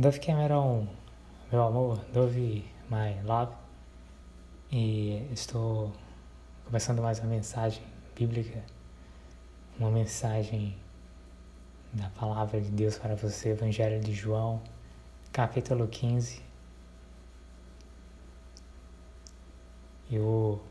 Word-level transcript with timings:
Dove 0.00 0.20
Cameron, 0.20 0.86
meu 1.50 1.60
amor, 1.60 1.98
Dove 2.12 2.64
My 2.88 3.20
Love. 3.24 3.52
E 4.70 5.28
estou 5.32 5.92
começando 6.64 7.02
mais 7.02 7.18
uma 7.18 7.26
mensagem 7.26 7.82
bíblica, 8.14 8.62
uma 9.76 9.90
mensagem 9.90 10.78
da 11.92 12.08
palavra 12.10 12.60
de 12.60 12.70
Deus 12.70 12.96
para 12.96 13.16
você, 13.16 13.48
Evangelho 13.48 13.98
de 13.98 14.12
João, 14.14 14.62
capítulo 15.32 15.88
15. 15.88 16.42
Eu, 20.08 20.62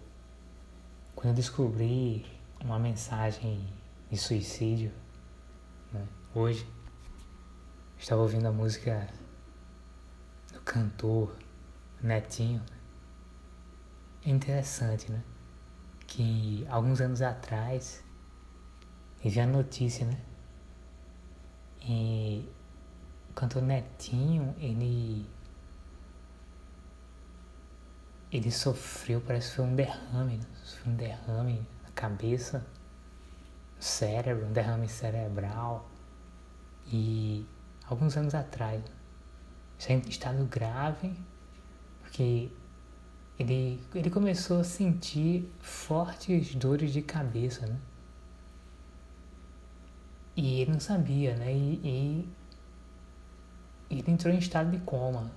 quando 1.17 1.31
eu 1.31 1.35
descobri 1.35 2.25
uma 2.63 2.79
mensagem 2.79 3.67
de 4.09 4.17
suicídio, 4.17 4.93
né, 5.91 6.07
hoje, 6.33 6.65
estava 7.99 8.21
ouvindo 8.21 8.45
a 8.47 8.51
música 8.53 9.05
cantor 10.67 11.33
Netinho. 12.03 12.61
É 14.25 14.29
interessante, 14.29 15.09
né? 15.09 15.23
Que 16.05 16.67
alguns 16.69 16.99
anos 16.99 17.21
atrás 17.21 18.03
eu 19.23 19.31
vi 19.31 19.39
a 19.39 19.47
notícia, 19.47 20.05
né? 20.05 20.19
E 21.81 22.47
o 23.29 23.33
cantor 23.33 23.61
Netinho, 23.61 24.53
ele. 24.59 25.25
Ele 28.29 28.51
sofreu, 28.51 29.21
parece 29.21 29.49
que 29.51 29.55
foi 29.55 29.65
um 29.65 29.75
derrame, 29.75 30.37
né? 30.37 30.45
Foi 30.83 30.91
um 30.91 30.95
derrame 30.97 31.65
na 31.83 31.91
cabeça, 31.91 32.59
no 33.77 33.81
cérebro, 33.81 34.45
um 34.45 34.51
derrame 34.51 34.89
cerebral. 34.89 35.89
E 36.87 37.47
alguns 37.87 38.17
anos 38.17 38.35
atrás. 38.35 38.96
Já 39.79 39.93
em 39.93 39.99
estado 39.99 40.43
grave, 40.45 41.13
porque 42.01 42.49
ele, 43.37 43.79
ele 43.93 44.09
começou 44.09 44.59
a 44.59 44.63
sentir 44.63 45.51
fortes 45.59 46.55
dores 46.55 46.91
de 46.91 47.01
cabeça, 47.01 47.65
né? 47.67 47.77
E 50.35 50.61
ele 50.61 50.71
não 50.71 50.79
sabia, 50.79 51.35
né? 51.35 51.51
E, 51.51 51.81
e 51.83 52.29
ele 53.89 54.11
entrou 54.11 54.33
em 54.33 54.37
estado 54.37 54.71
de 54.71 54.79
coma. 54.79 55.31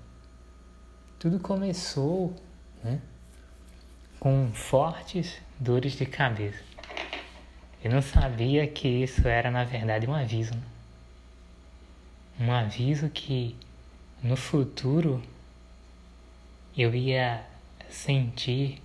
Tudo 1.18 1.38
começou, 1.38 2.34
né? 2.82 3.00
Com 4.18 4.52
fortes 4.52 5.40
dores 5.58 5.92
de 5.92 6.06
cabeça. 6.06 6.62
Eu 7.82 7.90
não 7.90 8.02
sabia 8.02 8.66
que 8.66 8.88
isso 8.88 9.26
era, 9.26 9.50
na 9.50 9.64
verdade, 9.64 10.06
um 10.06 10.14
aviso. 10.14 10.54
Né? 10.54 10.62
um 12.40 12.50
aviso 12.52 13.10
que 13.10 13.54
no 14.22 14.36
futuro 14.36 15.22
eu 16.76 16.94
ia 16.94 17.44
sentir 17.88 18.82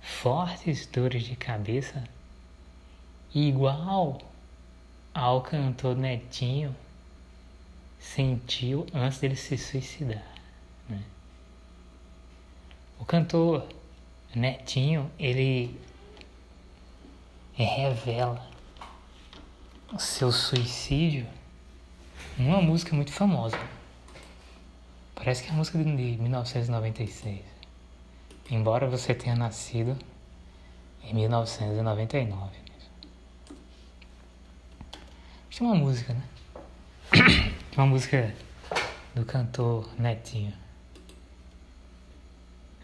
fortes 0.00 0.86
dores 0.86 1.24
de 1.24 1.36
cabeça 1.36 2.04
igual 3.34 4.20
ao 5.14 5.40
cantor 5.40 5.96
Netinho 5.96 6.74
sentiu 7.98 8.86
antes 8.94 9.18
dele 9.20 9.36
se 9.36 9.56
suicidar. 9.58 10.26
Né? 10.88 11.02
O 12.98 13.04
cantor 13.04 13.66
Netinho, 14.34 15.10
ele 15.18 15.78
revela 17.54 18.48
o 19.92 19.98
seu 19.98 20.30
suicídio 20.30 21.26
uma 22.38 22.62
música 22.62 22.94
muito 22.94 23.12
famosa. 23.12 23.58
Parece 25.22 25.42
que 25.42 25.50
é 25.50 25.52
a 25.52 25.54
música 25.54 25.76
de 25.76 25.84
1996. 25.84 27.42
Embora 28.50 28.88
você 28.88 29.14
tenha 29.14 29.36
nascido 29.36 29.94
em 31.04 31.12
1999. 31.12 32.56
Tinha 35.50 35.68
uma 35.68 35.76
música, 35.76 36.14
né? 36.14 36.22
Uma 37.76 37.86
música 37.86 38.34
do 39.14 39.22
cantor 39.26 39.90
Netinho. 39.98 40.54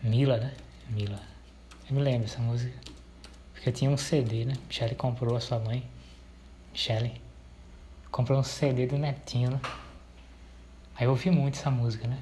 Mila, 0.03 0.37
né? 0.37 0.53
Mila. 0.91 1.23
Eu 1.89 1.97
me 1.97 2.03
lembro 2.03 2.29
dessa 2.29 2.41
música. 2.41 2.79
Porque 3.55 3.73
tinha 3.73 3.91
um 3.91 3.97
CD, 3.97 4.45
né? 4.45 4.53
Michelle 4.69 4.95
comprou 4.95 5.37
a 5.37 5.41
sua 5.41 5.59
mãe. 5.59 5.83
Michelle 6.71 7.19
comprei 8.11 8.37
um 8.37 8.43
CD 8.43 8.87
do 8.87 8.99
Netinho, 8.99 9.53
né? 9.53 9.61
Aí 10.97 11.05
eu 11.07 11.11
ouvi 11.11 11.31
muito 11.31 11.59
essa 11.59 11.71
música, 11.71 12.09
né? 12.09 12.19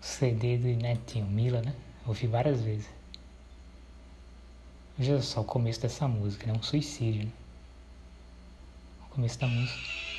CD 0.00 0.56
do 0.56 0.68
Netinho, 0.68 1.26
Mila, 1.26 1.60
né? 1.60 1.74
Eu 2.02 2.08
ouvi 2.08 2.26
várias 2.26 2.62
vezes. 2.62 2.88
Veja 4.96 5.20
só 5.20 5.42
o 5.42 5.44
começo 5.44 5.80
dessa 5.80 6.08
música, 6.08 6.46
né? 6.46 6.54
Um 6.58 6.62
suicídio, 6.62 7.24
né? 7.26 7.32
O 9.06 9.14
começo 9.14 9.38
da 9.38 9.46
música. 9.46 10.09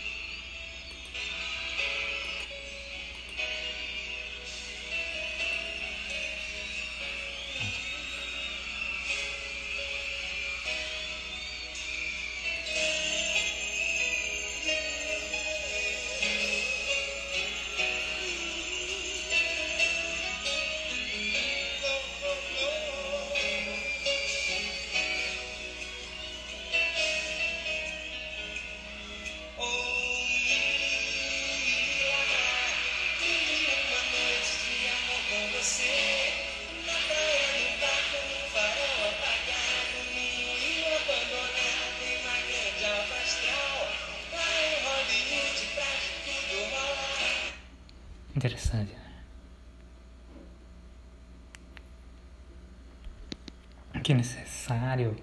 Que 54.12 54.14
é 54.14 54.18
necessário 54.18 55.16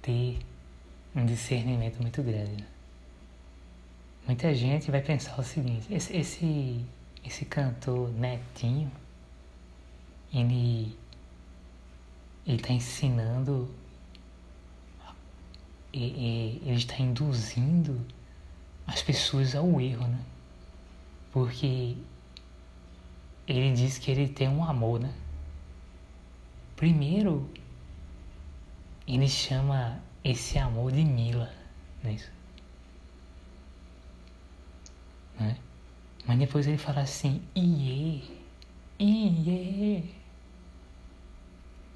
ter 0.00 0.38
um 1.12 1.26
discernimento 1.26 2.00
muito 2.00 2.22
grande. 2.22 2.64
Muita 4.24 4.54
gente 4.54 4.92
vai 4.92 5.02
pensar 5.02 5.36
o 5.40 5.42
seguinte: 5.42 5.92
esse, 5.92 6.16
esse, 6.16 6.84
esse 7.24 7.44
cantor 7.46 8.08
Netinho, 8.10 8.92
ele 10.32 10.96
ele 12.46 12.58
está 12.58 12.72
ensinando, 12.72 13.74
ele 15.92 16.60
está 16.76 16.98
induzindo 16.98 18.06
as 18.86 19.02
pessoas 19.02 19.56
ao 19.56 19.80
erro, 19.80 20.06
né? 20.06 20.20
Porque 21.32 21.96
ele 23.48 23.72
diz 23.72 23.98
que 23.98 24.12
ele 24.12 24.28
tem 24.28 24.48
um 24.48 24.62
amor, 24.62 25.00
né? 25.00 25.12
Primeiro, 26.76 27.50
ele 29.06 29.28
chama 29.28 30.00
esse 30.24 30.58
amor 30.58 30.90
de 30.90 31.04
Mila, 31.04 31.52
não 32.02 32.10
é 32.10 32.14
isso? 32.14 32.30
Né? 35.38 35.56
Mas 36.26 36.38
depois 36.38 36.66
ele 36.66 36.78
fala 36.78 37.02
assim, 37.02 37.40
Iê, 37.54 38.22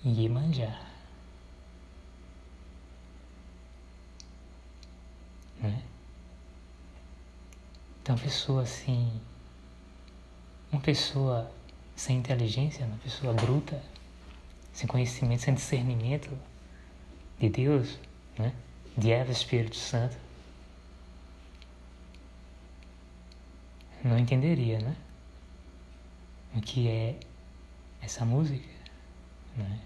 Iê, 0.05 0.29
manjar. 0.29 0.87
Né? 5.59 5.83
Então, 8.03 8.17
pessoa 8.17 8.63
assim, 8.63 9.21
uma 10.71 10.81
pessoa 10.81 11.51
sem 11.97 12.19
inteligência, 12.19 12.87
uma 12.87 12.97
pessoa 12.99 13.33
bruta, 13.35 13.83
sem 14.73 14.87
conhecimento, 14.87 15.43
sem 15.43 15.55
discernimento 15.55 16.31
de 17.41 17.49
Deus, 17.49 17.99
né? 18.39 18.53
de 18.97 19.11
Eva 19.11 19.33
Espírito 19.33 19.77
Santo, 19.77 20.17
não 24.05 24.19
entenderia, 24.19 24.79
né? 24.79 24.97
O 26.55 26.61
que 26.61 26.89
é 26.89 27.19
essa 28.01 28.25
música, 28.25 28.69
né? 29.57 29.81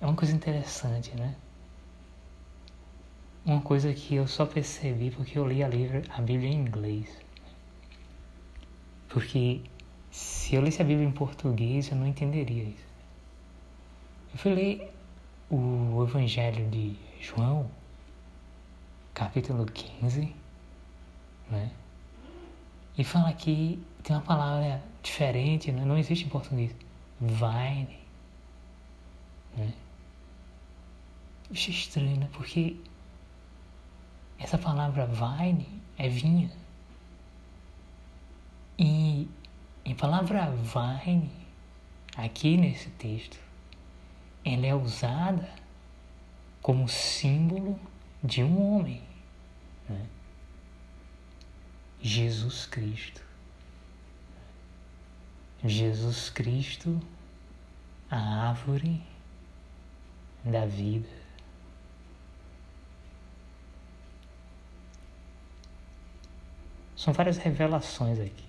É 0.00 0.06
uma 0.06 0.16
coisa 0.16 0.34
interessante, 0.34 1.14
né? 1.16 1.36
uma 3.44 3.60
coisa 3.60 3.92
que 3.92 4.14
eu 4.14 4.26
só 4.26 4.46
percebi 4.46 5.10
porque 5.10 5.38
eu 5.38 5.46
li 5.46 5.62
a, 5.62 5.66
a 5.66 6.20
Bíblia 6.20 6.48
em 6.48 6.54
inglês. 6.54 7.08
Porque 9.08 9.60
se 10.10 10.54
eu 10.54 10.62
lesse 10.62 10.80
a 10.80 10.84
Bíblia 10.84 11.06
em 11.06 11.12
português, 11.12 11.90
eu 11.90 11.96
não 11.96 12.06
entenderia 12.06 12.62
isso. 12.64 12.91
Eu 14.32 14.38
ler 14.54 14.90
o 15.50 16.02
Evangelho 16.04 16.66
de 16.70 16.96
João, 17.20 17.70
capítulo 19.12 19.66
15, 19.66 20.34
né? 21.50 21.70
E 22.96 23.04
fala 23.04 23.30
que 23.34 23.78
tem 24.02 24.16
uma 24.16 24.22
palavra 24.22 24.82
diferente, 25.02 25.70
né? 25.70 25.84
não 25.84 25.98
existe 25.98 26.24
em 26.24 26.30
português. 26.30 26.74
Vine. 27.20 27.98
Né? 29.54 29.74
Achei 31.50 31.74
estranho, 31.74 32.16
né? 32.16 32.28
Porque 32.32 32.76
essa 34.38 34.56
palavra 34.56 35.06
vine 35.06 35.68
é 35.98 36.08
vinha. 36.08 36.50
E 38.78 39.28
a 39.84 39.94
palavra 39.94 40.50
vine, 40.50 41.30
aqui 42.16 42.56
nesse 42.56 42.88
texto, 42.90 43.41
ela 44.44 44.66
é 44.66 44.74
usada 44.74 45.48
como 46.60 46.88
símbolo 46.88 47.78
de 48.22 48.42
um 48.42 48.76
homem. 48.76 49.02
Né? 49.88 50.06
Jesus 52.00 52.66
Cristo. 52.66 53.22
Jesus 55.64 56.28
Cristo, 56.30 57.00
a 58.10 58.48
árvore 58.48 59.00
da 60.44 60.66
vida. 60.66 61.08
São 66.96 67.12
várias 67.12 67.36
revelações 67.36 68.18
aqui. 68.18 68.44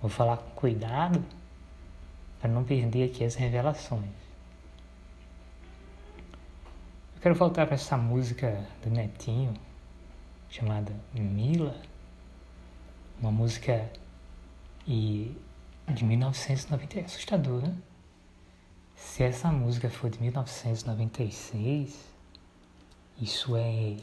Vou 0.00 0.10
falar 0.10 0.36
com 0.36 0.50
cuidado 0.50 1.24
para 2.40 2.50
não 2.50 2.64
perder 2.64 3.10
aqui 3.10 3.24
as 3.24 3.34
revelações. 3.34 4.25
Eu 7.16 7.22
quero 7.22 7.34
voltar 7.34 7.64
para 7.66 7.74
essa 7.74 7.96
música 7.96 8.62
do 8.84 8.90
Netinho 8.90 9.54
chamada 10.50 10.94
Mila, 11.14 11.74
uma 13.18 13.32
música 13.32 13.90
e 14.86 15.34
de 15.88 16.04
1990, 16.04 17.00
é 17.00 17.04
assustador, 17.04 17.62
né? 17.62 17.74
Se 18.94 19.22
essa 19.22 19.50
música 19.50 19.88
for 19.88 20.10
de 20.10 20.20
1996, 20.20 22.04
isso 23.18 23.56
é 23.56 23.96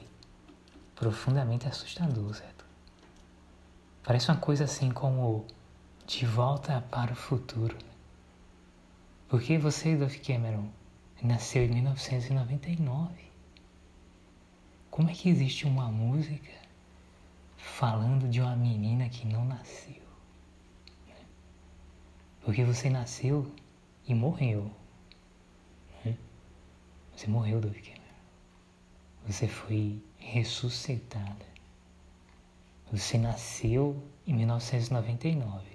profundamente 0.96 1.68
assustador, 1.68 2.34
certo? 2.34 2.66
Parece 4.04 4.32
uma 4.32 4.38
coisa 4.38 4.64
assim 4.64 4.90
como 4.90 5.46
de 6.08 6.26
volta 6.26 6.84
para 6.90 7.14
o 7.14 7.16
futuro. 7.16 7.78
Porque 9.30 9.58
você, 9.58 9.96
Dolph 9.96 10.18
Cameron, 10.18 10.68
nasceu 11.24 11.64
em 11.64 11.70
1999. 11.70 13.24
Como 14.92 15.10
é 15.10 15.14
que 15.14 15.30
existe 15.30 15.66
uma 15.66 15.90
música 15.90 16.52
falando 17.58 18.30
de 18.30 18.42
uma 18.42 18.56
menina 18.56 19.10
que 19.10 19.26
não 19.26 19.46
nasceu? 19.46 20.04
Porque 22.42 22.64
você 22.64 22.90
nasceu 22.90 23.50
e 24.06 24.14
morreu. 24.14 24.70
Né? 26.04 26.18
Você 27.16 27.28
morreu, 27.28 27.62
Dolph 27.62 27.78
Cameron. 27.78 28.04
Você 29.26 29.48
foi 29.48 30.04
ressuscitada. 30.18 31.46
Você 32.92 33.18
nasceu 33.18 34.04
em 34.28 34.34
1999 34.34 35.66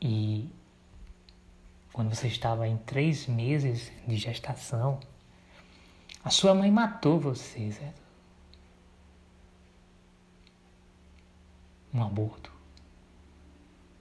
e 0.00 0.50
quando 1.96 2.14
você 2.14 2.26
estava 2.26 2.68
em 2.68 2.76
três 2.76 3.26
meses 3.26 3.90
de 4.06 4.18
gestação, 4.18 5.00
a 6.22 6.28
sua 6.28 6.54
mãe 6.54 6.70
matou 6.70 7.18
você, 7.18 7.72
certo? 7.72 8.02
Um 11.94 12.02
aborto. 12.02 12.52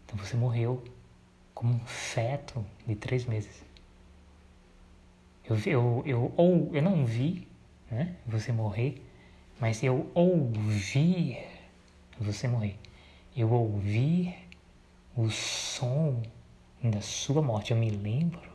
Então 0.03 0.17
você 0.17 0.35
morreu 0.35 0.83
como 1.53 1.73
um 1.73 1.85
feto 1.85 2.65
de 2.85 2.95
três 2.95 3.23
meses. 3.23 3.63
Eu, 5.45 5.57
eu, 5.65 6.03
eu, 6.05 6.33
ou 6.35 6.75
eu 6.75 6.81
não 6.81 7.05
vi 7.05 7.47
né, 7.89 8.13
você 8.27 8.51
morrer, 8.51 9.01
mas 9.57 9.81
eu 9.81 10.11
ouvi 10.13 11.41
você 12.19 12.45
morrer. 12.45 12.77
Eu 13.37 13.53
ouvi 13.53 14.35
o 15.15 15.29
som 15.29 16.21
da 16.83 17.01
sua 17.01 17.41
morte, 17.41 17.71
eu 17.71 17.77
me 17.77 17.89
lembro. 17.89 18.53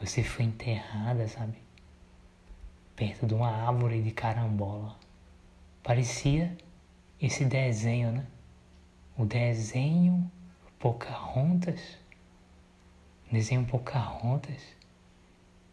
Você 0.00 0.22
foi 0.22 0.46
enterrada, 0.46 1.28
sabe? 1.28 1.58
Perto 2.96 3.26
de 3.26 3.34
uma 3.34 3.50
árvore 3.50 4.00
de 4.00 4.10
carambola. 4.12 4.98
Parecia 5.82 6.56
esse 7.20 7.44
desenho, 7.44 8.12
né? 8.12 8.26
O 9.16 9.26
desenho 9.26 10.30
Pocahontas. 10.78 11.98
Desenho 13.30 13.64
Pocahontas 13.66 14.60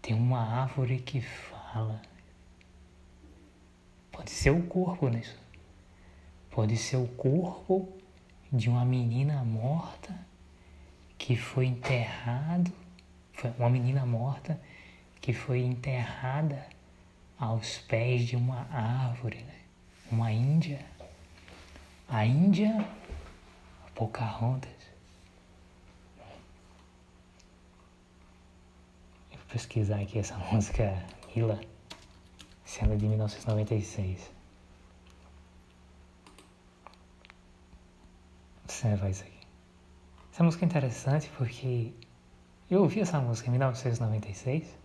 tem 0.02 0.16
uma 0.16 0.40
árvore 0.40 1.00
que 1.00 1.22
fala. 1.22 2.02
Pode 4.12 4.32
ser 4.32 4.52
o 4.52 4.64
corpo 4.64 5.08
nisso. 5.10 5.40
Pode 6.52 6.78
ser 6.78 6.98
o 6.98 7.08
corpo 7.08 7.90
de 8.52 8.70
uma 8.70 8.86
menina 8.86 9.44
morta 9.44 10.18
que 11.18 11.36
foi 11.36 11.66
enterrado, 11.66 12.72
foi 13.34 13.52
uma 13.58 13.70
menina 13.70 14.06
morta 14.06 14.60
que 15.20 15.34
foi 15.34 15.62
enterrada 15.62 16.68
aos 17.38 17.80
pés 17.80 18.26
de 18.28 18.36
uma 18.36 18.68
árvore, 18.72 19.44
né? 19.44 19.56
uma 20.12 20.32
Índia. 20.32 20.86
A 22.08 22.26
Índia, 22.26 22.88
Pocahontas. 23.96 24.72
Eu 29.32 29.38
vou 29.38 29.44
pesquisar 29.56 30.02
aqui 30.02 30.20
essa 30.20 30.38
música 30.52 31.02
Mila, 31.34 31.62
sendo 32.66 32.98
de 32.98 33.08
1996. 33.08 34.30
Observa 38.66 39.10
isso 39.10 39.24
aqui. 39.24 39.48
Essa 40.34 40.44
música 40.44 40.66
é 40.66 40.68
interessante 40.68 41.32
porque 41.38 41.94
eu 42.70 42.82
ouvi 42.82 43.00
essa 43.00 43.22
música 43.22 43.48
em 43.48 43.52
1996 43.52 44.78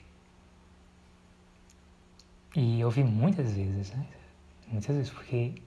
e 2.54 2.84
ouvi 2.84 3.02
muitas 3.02 3.52
vezes, 3.52 3.90
né? 3.90 4.06
Muitas 4.68 4.94
vezes, 4.94 5.10
porque 5.10 5.60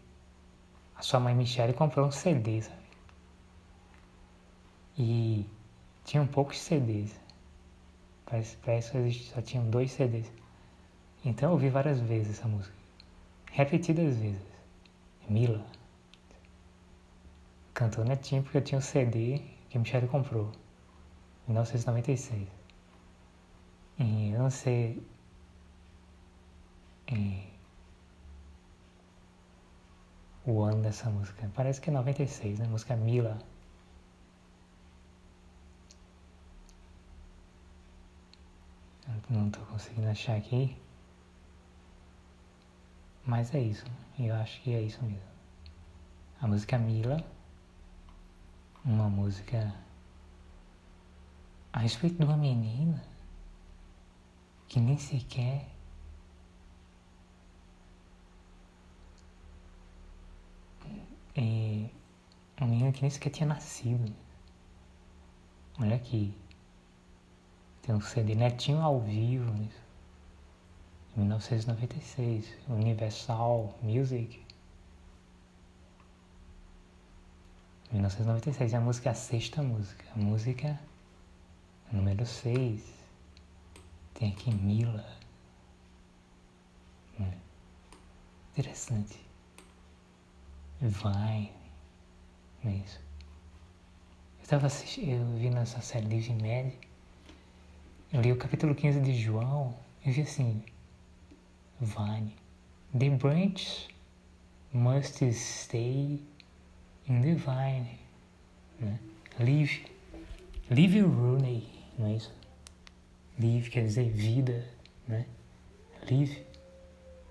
a 0.96 1.02
sua 1.02 1.20
mãe 1.20 1.36
Michelle 1.36 1.74
comprou 1.74 2.08
um 2.08 2.12
CD, 2.12 2.62
sabe? 2.62 2.78
E 4.98 5.46
tinham 6.06 6.26
poucos 6.26 6.58
CDs. 6.58 7.23
Parece 8.34 8.58
que 8.92 9.14
só 9.32 9.42
tinham 9.44 9.70
dois 9.70 9.92
CDs. 9.92 10.32
Então 11.24 11.50
eu 11.50 11.54
ouvi 11.54 11.70
várias 11.70 12.00
vezes 12.00 12.40
essa 12.40 12.48
música. 12.48 12.76
Repetidas 13.52 14.18
vezes. 14.18 14.42
Mila. 15.30 15.64
Cantou 17.76 18.04
netinho 18.04 18.42
porque 18.42 18.58
eu 18.58 18.64
tinha 18.64 18.80
um 18.80 18.82
CD 18.82 19.40
que 19.70 19.78
a 19.78 19.80
Michelle 19.80 20.08
comprou. 20.08 20.52
Em 21.48 21.52
1996. 21.52 22.48
E 24.00 24.32
eu 24.32 24.40
não 24.40 24.50
sei 24.50 25.00
é, 27.06 27.44
o 30.44 30.64
ano 30.64 30.82
dessa 30.82 31.08
música. 31.12 31.52
Parece 31.54 31.80
que 31.80 31.92
é 31.92 31.94
96, 31.94 32.58
né? 32.58 32.66
A 32.66 32.70
música 32.70 32.96
Mila. 32.96 33.38
Não 39.30 39.48
estou 39.48 39.66
conseguindo 39.66 40.08
achar 40.08 40.38
aqui. 40.38 40.78
Mas 43.26 43.54
é 43.54 43.60
isso. 43.60 43.86
Eu 44.20 44.36
acho 44.36 44.62
que 44.62 44.74
é 44.74 44.82
isso 44.82 45.04
mesmo. 45.04 45.22
A 46.42 46.48
música 46.48 46.78
Mila. 46.78 47.24
Uma 48.86 49.10
música 49.10 49.74
a 51.74 51.80
respeito 51.80 52.18
de 52.18 52.24
uma 52.24 52.38
menina 52.38 53.04
que 54.68 54.80
nem 54.80 54.98
sequer 54.98 55.68
é 61.36 61.90
uma 62.60 62.68
menina 62.70 62.92
que 62.92 63.02
nem 63.02 63.10
sequer 63.10 63.32
tinha 63.32 63.48
nascido. 63.48 64.14
Olha 65.80 65.96
aqui. 65.96 66.38
Tem 67.84 67.94
um 67.94 68.00
CD 68.00 68.34
netinho 68.34 68.82
ao 68.82 69.02
vivo, 69.02 69.52
1996, 71.18 72.46
Universal 72.70 73.78
Music. 73.82 74.42
1996, 77.92 78.74
a 78.74 78.80
música 78.80 79.10
é 79.10 79.12
a 79.12 79.16
sexta 79.16 79.62
música. 79.62 80.06
A 80.16 80.18
música 80.18 80.80
número 81.92 82.26
6. 82.26 82.82
Tem 84.14 84.32
aqui 84.32 84.52
Mila. 84.52 85.06
Hum. 87.20 87.32
Interessante. 88.54 89.20
Vai. 90.82 91.52
É 92.64 92.70
isso. 92.70 93.00
Eu 94.38 94.44
estava 94.44 94.68
assistindo, 94.68 95.12
eu 95.12 95.38
vi 95.38 95.50
nessa 95.50 95.82
série 95.82 96.08
Livre 96.08 96.34
Média. 96.34 96.93
Eu 98.14 98.22
li 98.22 98.32
o 98.32 98.38
capítulo 98.38 98.76
15 98.76 99.02
de 99.02 99.12
João 99.16 99.74
e 100.06 100.12
vi 100.12 100.22
assim: 100.22 100.62
Vine. 101.82 102.36
The 102.96 103.10
branch 103.10 103.88
must 104.72 105.26
stay 105.34 106.22
in 107.10 107.22
the 107.24 107.34
vine. 107.34 108.00
Né? 108.80 109.00
Live. 109.40 109.88
Live 110.70 111.02
Rooney, 111.02 111.68
não 111.98 112.06
é 112.06 112.14
isso? 112.14 112.32
Live 113.40 113.72
quer 113.72 113.82
dizer 113.82 114.12
vida, 114.12 114.64
né? 115.08 115.26
Live 116.08 116.46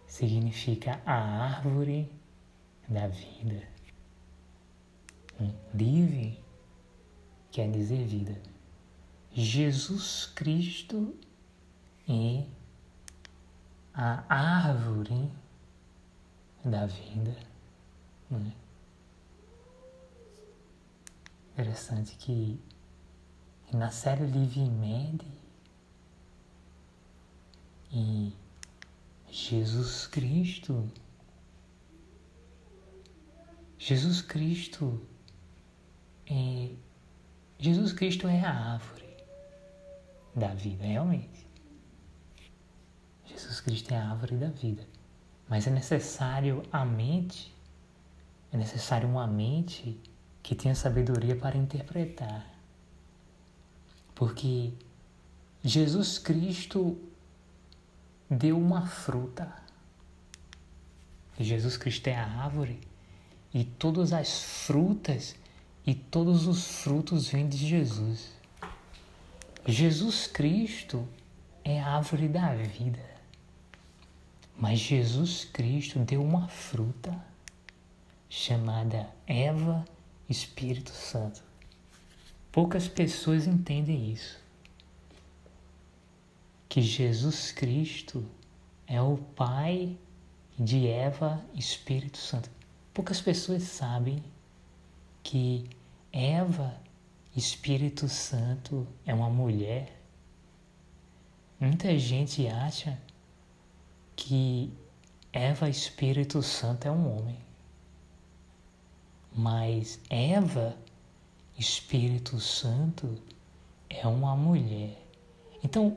significa 0.09 1.01
a 1.07 1.15
árvore 1.45 2.11
da 2.89 3.07
vida. 3.07 3.63
Live 5.73 6.41
quer 7.53 7.71
dizer 7.71 8.05
vida. 8.05 8.52
Jesus 9.35 10.27
Cristo 10.27 11.15
é 12.07 12.45
a 13.95 14.25
árvore 14.29 15.31
da 16.63 16.85
vida. 16.85 17.35
Né? 18.31 18.53
Interessante 21.53 22.15
que 22.17 22.61
na 23.73 23.91
série 23.91 24.27
Live 24.27 24.69
Med 24.69 25.25
e 27.91 28.33
Jesus 29.31 30.07
Cristo 30.07 30.91
Jesus 33.79 34.21
Cristo 34.21 35.01
é 36.27 36.71
Jesus 37.59 37.93
Cristo 37.93 38.29
é 38.29 38.41
a 38.41 38.75
árvore 38.75 39.02
da 40.35 40.49
vida, 40.49 40.85
realmente. 40.85 41.47
Jesus 43.27 43.61
Cristo 43.61 43.93
é 43.93 43.97
a 43.97 44.11
árvore 44.11 44.37
da 44.37 44.49
vida. 44.49 44.87
Mas 45.49 45.67
é 45.67 45.71
necessário 45.71 46.63
a 46.73 46.85
mente, 46.85 47.55
é 48.53 48.57
necessário 48.57 49.09
uma 49.09 49.27
mente 49.27 50.01
que 50.43 50.55
tenha 50.55 50.75
sabedoria 50.75 51.37
para 51.37 51.57
interpretar. 51.57 52.47
Porque 54.15 54.73
Jesus 55.63 56.19
Cristo 56.19 56.99
deu 58.31 58.59
uma 58.59 58.87
fruta. 58.87 59.53
Jesus 61.39 61.77
Cristo 61.77 62.09
é 62.09 62.17
a 62.17 62.27
árvore 62.27 62.81
e 63.53 63.65
todas 63.65 64.13
as 64.13 64.43
frutas 64.43 65.35
e 65.87 65.95
todos 65.95 66.47
os 66.47 66.83
frutos 66.83 67.29
vêm 67.29 67.49
de 67.49 67.57
Jesus. 67.57 68.42
Jesus 69.67 70.27
Cristo 70.27 71.09
é 71.65 71.81
a 71.81 71.97
árvore 71.97 72.27
da 72.27 72.53
vida. 72.55 73.13
Mas 74.57 74.81
Jesus 74.81 75.45
Cristo 75.45 76.01
deu 76.01 76.23
uma 76.23 76.49
fruta 76.49 77.17
chamada 78.29 79.09
Eva 79.27 79.85
Espírito 80.29 80.91
Santo. 80.91 81.43
Poucas 82.51 82.89
pessoas 82.89 83.47
entendem 83.47 84.13
isso. 84.13 84.41
Que 86.69 86.83
Jesus 86.83 87.53
Cristo 87.53 88.27
é 88.87 89.01
o 89.01 89.17
Pai 89.17 89.97
de 90.59 90.89
Eva 90.89 91.41
Espírito 91.55 92.19
Santo. 92.19 92.51
Poucas 92.93 93.21
pessoas 93.21 93.63
sabem 93.63 94.23
que 95.23 95.65
Eva 96.13 96.77
Espírito 97.35 98.11
Santo 98.11 98.87
é 99.07 99.15
uma 99.15 99.31
mulher. 99.31 99.99
Muita 101.59 101.99
gente 101.99 102.47
acha 102.47 102.99
que 104.15 104.71
Eva 105.33 105.69
Espírito 105.69 106.43
Santo 106.43 106.87
é 106.87 106.91
um 106.91 107.19
homem. 107.19 107.39
Mas 109.35 109.99
Eva 110.11 110.77
Espírito 111.59 112.39
Santo 112.39 113.17
é 113.89 114.07
uma 114.07 114.37
mulher. 114.37 115.03
Então, 115.65 115.97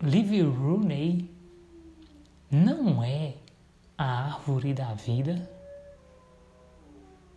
Liv 0.00 0.40
Rooney 0.42 1.28
não 2.48 3.02
é 3.02 3.34
a 3.98 4.34
árvore 4.34 4.72
da 4.72 4.94
vida, 4.94 5.50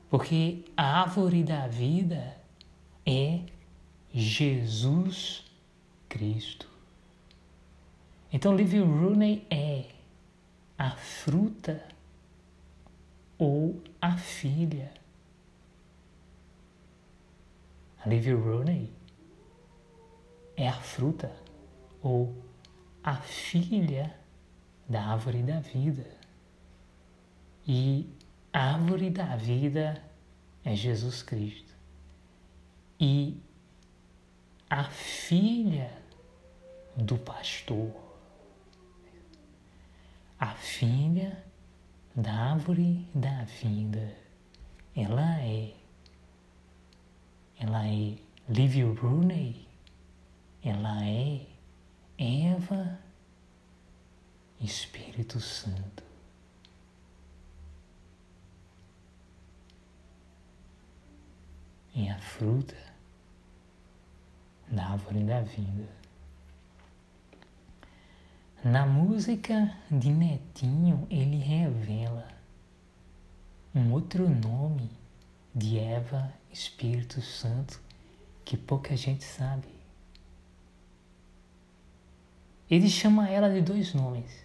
porque 0.08 0.66
a 0.78 1.02
árvore 1.02 1.44
da 1.44 1.68
vida 1.68 2.39
é 3.10 3.42
Jesus 4.14 5.44
Cristo. 6.08 6.70
Então, 8.32 8.56
Liv 8.56 8.74
Rooney 8.84 9.48
é 9.50 9.86
a 10.78 10.92
fruta 10.92 11.84
ou 13.36 13.82
a 14.00 14.16
filha. 14.16 14.94
A 18.06 18.08
Liv 18.08 18.28
Rooney 18.32 18.94
é 20.56 20.68
a 20.68 20.80
fruta 20.80 21.36
ou 22.04 22.36
a 23.04 23.16
filha 23.16 24.16
da 24.88 25.04
árvore 25.04 25.42
da 25.42 25.60
vida. 25.60 26.06
E 27.68 28.08
a 28.54 28.74
árvore 28.74 29.10
da 29.10 29.36
vida 29.36 30.00
é 30.64 30.76
Jesus 30.76 31.24
Cristo. 31.24 31.69
E 33.00 33.42
a 34.70 34.84
filha 34.84 35.92
do 36.98 37.18
pastor 37.18 38.10
a 40.40 40.56
filha 40.56 41.44
da 42.16 42.32
árvore 42.32 43.06
da 43.14 43.44
vida. 43.44 44.16
Ela 44.96 45.42
é. 45.42 45.76
Ela 47.60 47.86
é 47.86 48.18
Liv 48.48 48.98
Rooney. 49.02 49.68
Ela 50.64 51.06
é 51.06 51.46
Eva 52.18 53.00
Espírito 54.62 55.42
Santo. 55.42 56.04
É 61.96 62.12
a 62.12 62.20
fruta 62.20 62.89
da 64.72 64.86
árvore 64.86 65.24
da 65.24 65.42
vida. 65.42 65.90
Na 68.64 68.86
música 68.86 69.74
de 69.90 70.12
Netinho, 70.12 71.08
ele 71.10 71.38
revela 71.38 72.28
um 73.74 73.92
outro 73.94 74.28
nome 74.28 74.92
de 75.56 75.80
Eva 75.80 76.34
Espírito 76.52 77.22
Santo 77.22 77.80
que 78.44 78.58
pouca 78.58 78.96
gente 78.96 79.24
sabe. 79.24 79.68
Ele 82.70 82.90
chama 82.90 83.30
ela 83.30 83.50
de 83.50 83.62
dois 83.62 83.94
nomes. 83.94 84.44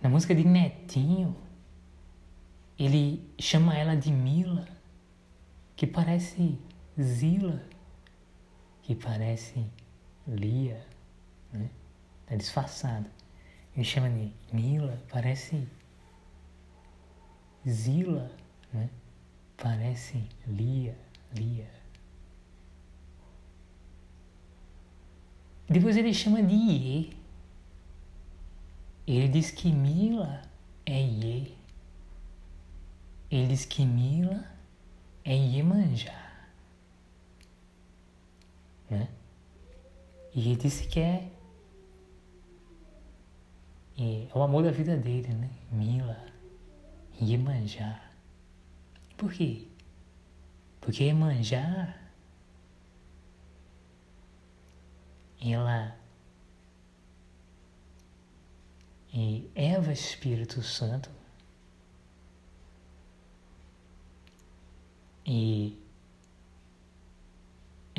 Na 0.00 0.08
música 0.08 0.34
de 0.34 0.44
Netinho, 0.44 1.36
ele 2.78 3.28
chama 3.38 3.76
ela 3.76 3.96
de 3.96 4.10
Mila, 4.10 4.66
que 5.76 5.86
parece 5.86 6.58
Zila, 7.00 7.62
que 8.88 8.94
parece 8.94 9.66
Lia, 10.26 10.82
né? 11.52 11.68
Tá 12.24 12.34
disfarçado. 12.36 13.06
Ele 13.76 13.84
chama 13.84 14.08
de 14.08 14.32
Mila, 14.50 14.98
parece 15.10 15.68
Zila, 17.68 18.34
né? 18.72 18.88
Parece 19.58 20.26
Lia, 20.46 20.96
Lia. 21.34 21.68
Depois 25.68 25.94
ele 25.98 26.14
chama 26.14 26.42
de 26.42 26.54
Iê. 26.54 27.10
Ele 29.06 29.28
diz 29.28 29.50
que 29.50 29.70
Mila 29.70 30.40
é 30.86 30.98
Iê. 30.98 31.52
Ele 33.30 33.48
diz 33.48 33.66
que 33.66 33.84
Mila 33.84 34.50
é 35.26 35.36
Iemanjá. 35.36 36.28
Né? 38.90 39.08
E 40.38 40.40
ele 40.40 40.56
disse 40.56 40.86
que 40.86 41.00
é, 41.00 41.32
é 43.98 44.28
o 44.32 44.40
amor 44.40 44.62
da 44.62 44.70
vida 44.70 44.96
dele, 44.96 45.34
né? 45.34 45.50
Mila, 45.72 46.16
Iemanjá. 47.20 48.00
Por 49.16 49.32
quê? 49.32 49.66
Porque 50.80 51.02
Iemanjá 51.02 51.92
ela 55.44 55.96
e 59.12 59.50
Eva 59.56 59.92
Espírito 59.92 60.62
Santo 60.62 61.10
e 65.26 65.76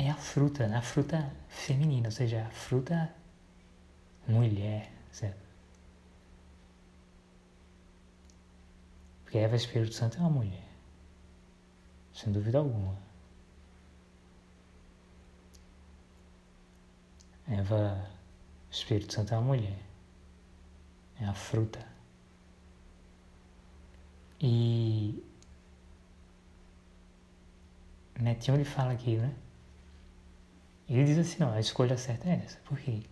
é 0.00 0.10
a 0.10 0.14
fruta, 0.14 0.64
a 0.74 0.80
fruta 0.80 1.30
feminina, 1.46 2.08
ou 2.08 2.12
seja, 2.12 2.46
a 2.46 2.50
fruta 2.50 3.14
mulher, 4.26 4.90
certo? 5.12 5.46
Porque 9.22 9.36
Eva 9.38 9.54
Espírito 9.56 9.94
Santo 9.94 10.16
é 10.16 10.20
uma 10.20 10.30
mulher, 10.30 10.68
sem 12.14 12.32
dúvida 12.32 12.58
alguma. 12.58 12.96
Eva, 17.46 18.08
Espírito 18.70 19.12
Santo 19.12 19.34
é 19.34 19.36
uma 19.36 19.48
mulher, 19.48 19.78
é 21.20 21.26
a 21.26 21.34
fruta. 21.34 21.86
E 24.40 25.22
Netinho 28.18 28.56
ele 28.56 28.64
fala 28.64 28.92
aqui, 28.92 29.16
né? 29.16 29.34
Ele 30.90 31.04
diz 31.04 31.18
assim, 31.18 31.36
não, 31.38 31.52
a 31.52 31.60
escolha 31.60 31.96
certa 31.96 32.28
é 32.28 32.42
essa. 32.44 32.58
Por 32.64 32.76
quê? 32.76 33.04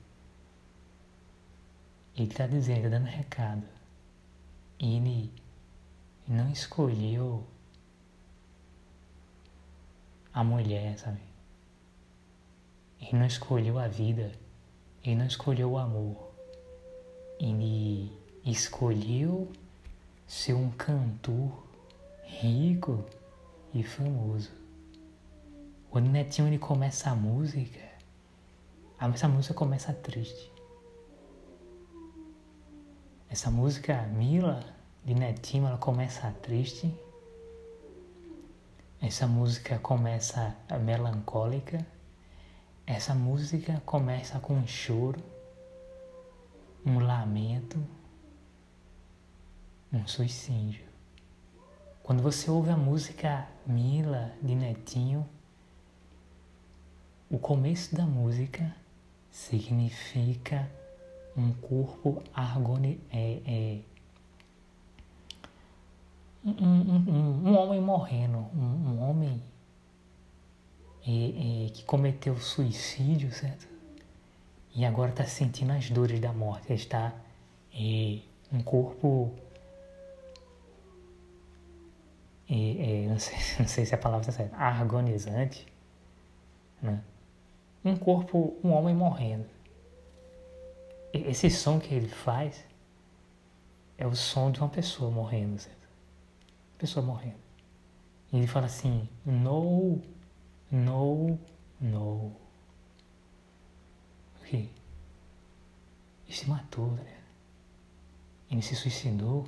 Ele 2.16 2.28
está 2.28 2.44
dizendo, 2.44 2.78
está 2.78 2.88
dando 2.88 3.06
recado. 3.06 3.62
Ele 4.80 5.32
não 6.26 6.50
escolheu 6.50 7.47
a 10.35 10.42
mulher, 10.42 10.99
sabe? 10.99 11.20
Ele 13.00 13.16
não 13.16 13.26
escolheu 13.26 13.78
a 13.78 13.87
vida, 13.87 14.32
ele 15.04 15.14
não 15.14 15.26
escolheu 15.26 15.70
o 15.70 15.78
amor. 15.78 16.32
Ele 17.38 18.12
escolheu 18.44 19.52
ser 20.26 20.55
um 20.55 20.72
cantor 20.72 21.64
rico 22.24 23.05
e 23.72 23.85
famoso. 23.85 24.58
Quando 25.90 26.09
Netinho 26.11 26.48
ele 26.48 26.59
começa 26.59 27.11
a 27.11 27.14
música, 27.14 27.81
essa 29.01 29.27
música 29.27 29.55
começa 29.55 29.92
triste. 29.92 30.53
Essa 33.31 33.51
música 33.51 34.03
Mila 34.03 34.62
de 35.05 35.14
Netinho 35.14 35.66
ela 35.66 35.79
começa 35.79 36.31
triste. 36.42 36.94
Essa 39.01 39.27
música 39.27 39.79
começa 39.79 40.55
melancólica. 40.85 41.87
Essa 42.87 43.14
música 43.14 43.83
começa 43.87 44.38
com 44.40 44.55
um 44.55 44.66
choro, 44.66 45.22
um 46.85 46.98
lamento, 46.98 47.79
um 49.92 50.07
suicídio. 50.07 50.87
Quando 52.03 52.22
você 52.22 52.51
ouve 52.51 52.70
a 52.70 52.77
música 52.77 53.46
Mila 53.66 54.33
de 54.42 54.55
Netinho, 54.55 55.29
o 57.31 57.38
começo 57.38 57.95
da 57.95 58.07
música 58.07 58.75
significa 59.31 60.71
um 61.37 61.53
corpo 61.53 62.23
argoni 62.35 63.01
é, 63.12 63.41
é 63.47 63.81
um, 66.45 66.51
um, 66.51 67.05
um, 67.09 67.49
um, 67.49 67.57
homem 67.57 67.81
morrendo, 67.81 68.38
um, 68.57 69.01
homem 69.03 69.43
é, 71.07 71.67
é, 71.67 71.71
que 71.71 71.85
cometeu 71.85 72.38
suicídio, 72.38 73.33
certo? 73.33 73.69
E 74.75 74.85
agora 74.85 75.11
está 75.11 75.25
sentindo 75.25 75.73
as 75.73 75.91
dores 75.91 76.21
da 76.21 76.33
morte. 76.33 76.73
Está 76.73 77.12
é, 77.75 78.21
um 78.53 78.62
corpo. 78.62 79.33
É, 82.49 83.05
é, 83.05 83.09
não, 83.09 83.19
sei, 83.19 83.38
não, 83.59 83.67
sei, 83.67 83.85
se 83.85 83.95
a 83.95 83.99
palavra 83.99 84.29
está 84.29 84.33
certa. 84.33 84.57
Agonizante. 84.57 85.67
Né? 86.81 87.03
Um 87.85 87.97
corpo, 87.97 88.57
um 88.62 88.73
homem 88.73 88.95
morrendo. 88.95 89.47
Esse 91.12 91.51
som 91.51 91.79
que 91.79 91.95
ele 91.95 92.09
faz 92.09 92.64
é 93.97 94.07
o 94.07 94.14
som 94.14 94.51
de 94.51 94.61
uma 94.61 94.69
pessoa 94.69 95.11
morrendo, 95.11 95.59
certo? 95.59 95.88
Pessoa 96.77 97.05
morrendo. 97.05 97.38
E 98.33 98.37
ele 98.37 98.47
fala 98.47 98.67
assim: 98.67 99.09
No 99.25 100.01
no, 100.71 101.38
no. 101.81 102.33
O 104.37 104.45
quê? 104.45 104.69
Ele 106.27 106.37
se 106.37 106.49
matou, 106.49 106.91
né? 106.93 107.17
Ele 108.51 108.62
se 108.62 108.75
suicidou. 108.75 109.47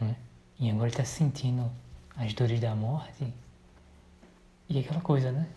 Né? 0.00 0.16
E 0.58 0.70
agora 0.70 0.86
ele 0.86 0.92
está 0.92 1.04
sentindo 1.04 1.70
as 2.16 2.34
dores 2.34 2.60
da 2.60 2.74
morte. 2.74 3.32
E 4.68 4.78
aquela 4.78 5.00
coisa, 5.00 5.32
né? 5.32 5.48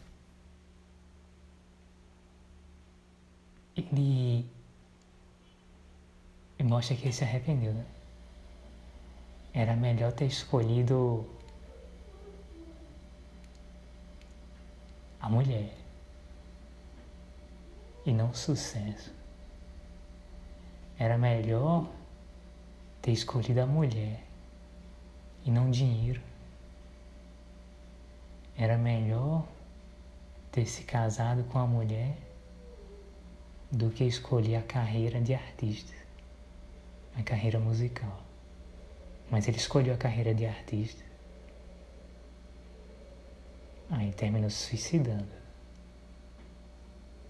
Ele, 3.80 4.46
mostra 6.64 6.96
que 6.98 7.04
ele 7.04 7.14
se 7.14 7.24
arrependeu, 7.24 7.74
né? 7.74 7.86
Era 9.54 9.74
melhor 9.74 10.12
ter 10.12 10.26
escolhido 10.26 11.26
a 15.22 15.30
mulher 15.30 15.74
e 18.06 18.12
não 18.12 18.34
sucesso. 18.34 19.14
Era 20.98 21.18
melhor 21.18 21.90
ter 23.02 23.12
escolhido 23.12 23.62
a 23.62 23.66
mulher 23.66 24.22
e 25.46 25.52
não 25.52 25.72
dinheiro. 25.72 26.22
Era 28.58 28.78
melhor 28.78 29.48
ter 30.52 30.66
se 30.66 30.84
casado 30.84 31.46
com 31.46 31.60
a 31.60 31.66
mulher 31.66 32.29
do 33.72 33.90
que 33.90 34.04
escolher 34.04 34.58
a 34.58 34.62
carreira 34.62 35.22
de 35.22 35.34
artista, 35.34 35.94
a 37.16 37.24
carreira 37.24 37.60
musical. 37.60 38.24
Mas 39.30 39.48
ele 39.48 39.58
escolheu 39.58 39.94
a 39.94 39.98
carreira 39.98 40.34
de 40.34 40.46
artista 40.46 41.10
Aí 43.90 44.12
terminou 44.14 44.50
se 44.50 44.68
suicidando. 44.68 45.28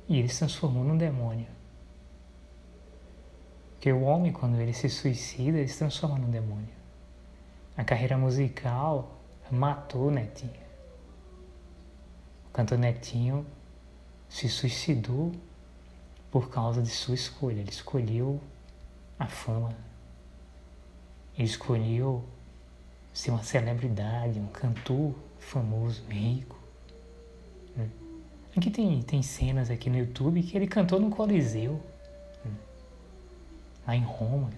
E 0.07 0.17
ele 0.19 0.27
se 0.27 0.39
transformou 0.39 0.83
num 0.83 0.97
demônio. 0.97 1.47
Porque 3.71 3.91
o 3.93 4.01
homem, 4.01 4.33
quando 4.33 4.59
ele 4.59 4.73
se 4.73 4.89
suicida, 4.89 5.57
ele 5.57 5.67
se 5.67 5.77
transforma 5.77 6.17
num 6.17 6.29
demônio. 6.29 6.67
A 7.77 7.83
carreira 7.83 8.17
musical 8.17 9.17
matou 9.49 10.11
Netinho. 10.11 10.51
O 12.49 12.51
cantor 12.51 12.77
Netinho 12.77 13.45
se 14.27 14.49
suicidou 14.49 15.31
por 16.31 16.49
causa 16.49 16.81
de 16.81 16.89
sua 16.89 17.15
escolha. 17.15 17.59
Ele 17.59 17.69
escolheu 17.69 18.39
a 19.17 19.27
fama. 19.27 19.75
Ele 21.37 21.47
escolheu 21.47 22.23
ser 23.13 23.31
uma 23.31 23.43
celebridade, 23.43 24.39
um 24.39 24.47
cantor 24.47 25.13
famoso, 25.39 26.03
rico. 26.09 26.57
Né? 27.75 27.89
Aqui 28.55 28.69
tem, 28.69 29.01
tem 29.01 29.21
cenas 29.21 29.69
aqui 29.69 29.89
no 29.89 29.97
YouTube 29.97 30.41
que 30.43 30.55
ele 30.55 30.67
cantou 30.67 30.99
no 30.99 31.09
Coliseu, 31.09 31.81
né? 32.45 32.51
lá 33.87 33.95
em 33.95 34.03
Roma. 34.03 34.49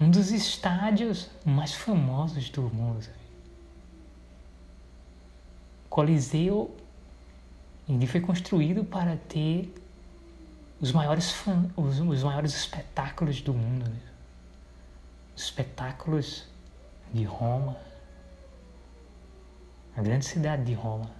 Um 0.00 0.10
dos 0.10 0.30
estádios 0.30 1.28
mais 1.44 1.74
famosos 1.74 2.48
do 2.50 2.62
mundo. 2.62 3.04
Coliseu 5.90 6.76
ele 7.88 8.06
foi 8.06 8.20
construído 8.20 8.84
para 8.84 9.16
ter 9.16 9.72
os 10.80 10.92
maiores, 10.92 11.34
os, 11.76 12.00
os 12.00 12.22
maiores 12.22 12.54
espetáculos 12.54 13.40
do 13.40 13.52
mundo. 13.52 13.88
Né? 13.88 14.00
Os 15.36 15.44
espetáculos 15.44 16.46
de 17.12 17.24
Roma, 17.24 17.76
a 19.96 20.02
grande 20.02 20.24
cidade 20.24 20.64
de 20.64 20.74
Roma. 20.74 21.10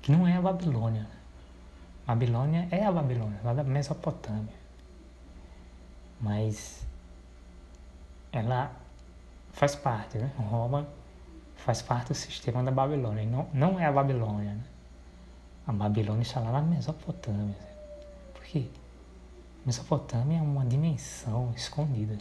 Que 0.00 0.10
não 0.10 0.26
é 0.26 0.36
a 0.36 0.40
Babilônia. 0.40 1.06
Babilônia 2.06 2.68
é 2.70 2.84
a 2.84 2.90
Babilônia, 2.90 3.40
lá 3.44 3.54
da 3.54 3.62
Mesopotâmia. 3.62 4.54
Mas 6.20 6.84
ela 8.32 8.72
faz 9.52 9.76
parte, 9.76 10.18
né? 10.18 10.30
Roma 10.36 10.86
faz 11.56 11.80
parte 11.80 12.08
do 12.08 12.14
sistema 12.14 12.62
da 12.62 12.70
Babilônia. 12.70 13.24
Não, 13.24 13.48
não 13.52 13.78
é 13.78 13.86
a 13.86 13.92
Babilônia. 13.92 14.54
Né? 14.54 14.64
A 15.66 15.72
Babilônia 15.72 16.22
está 16.22 16.40
lá 16.40 16.52
na 16.52 16.62
Mesopotâmia. 16.62 17.54
Por 18.34 18.42
quê? 18.44 18.66
Mesopotâmia 19.64 20.38
é 20.38 20.42
uma 20.42 20.64
dimensão 20.64 21.52
escondida. 21.56 22.18